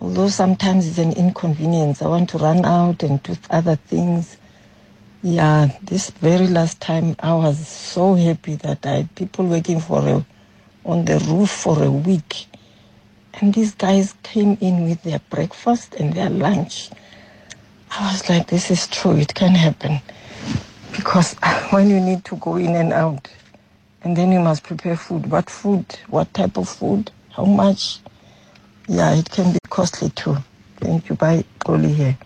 Although 0.00 0.28
sometimes 0.28 0.86
it's 0.86 0.98
an 0.98 1.12
inconvenience. 1.12 2.00
I 2.00 2.08
want 2.08 2.30
to 2.30 2.38
run 2.38 2.64
out 2.64 3.02
and 3.02 3.22
do 3.22 3.36
other 3.50 3.76
things. 3.76 4.38
Yeah, 5.22 5.76
this 5.82 6.08
very 6.10 6.46
last 6.46 6.80
time 6.80 7.16
I 7.20 7.34
was 7.34 7.68
so 7.68 8.14
happy 8.14 8.54
that 8.56 8.86
I 8.86 8.90
had 8.90 9.14
people 9.14 9.46
working 9.46 9.80
for 9.80 10.06
a 10.08 10.24
on 10.84 11.04
the 11.04 11.18
roof 11.28 11.50
for 11.50 11.82
a 11.82 11.90
week. 11.90 12.46
And 13.34 13.52
these 13.52 13.74
guys 13.74 14.14
came 14.22 14.56
in 14.62 14.84
with 14.88 15.02
their 15.02 15.20
breakfast 15.30 15.94
and 15.94 16.14
their 16.14 16.30
lunch. 16.30 16.90
I 17.90 18.10
was 18.12 18.28
like, 18.28 18.46
this 18.46 18.70
is 18.70 18.86
true, 18.86 19.16
it 19.16 19.34
can 19.34 19.54
happen. 19.54 20.00
Because 20.96 21.34
when 21.70 21.90
you 21.90 22.00
need 22.00 22.24
to 22.26 22.36
go 22.36 22.56
in 22.56 22.74
and 22.74 22.92
out, 22.94 23.28
and 24.02 24.16
then 24.16 24.32
you 24.32 24.40
must 24.40 24.62
prepare 24.62 24.96
food. 24.96 25.30
What 25.30 25.50
food? 25.50 25.84
What 26.08 26.32
type 26.32 26.56
of 26.56 26.68
food? 26.68 27.10
How 27.30 27.44
much? 27.44 27.98
Yeah, 28.90 29.14
it 29.14 29.30
can 29.30 29.52
be 29.52 29.58
costly 29.70 30.10
too. 30.10 30.36
Thank 30.80 31.08
you. 31.08 31.16
Bye, 31.16 31.44
Oli 31.66 31.92
here. 31.94 32.18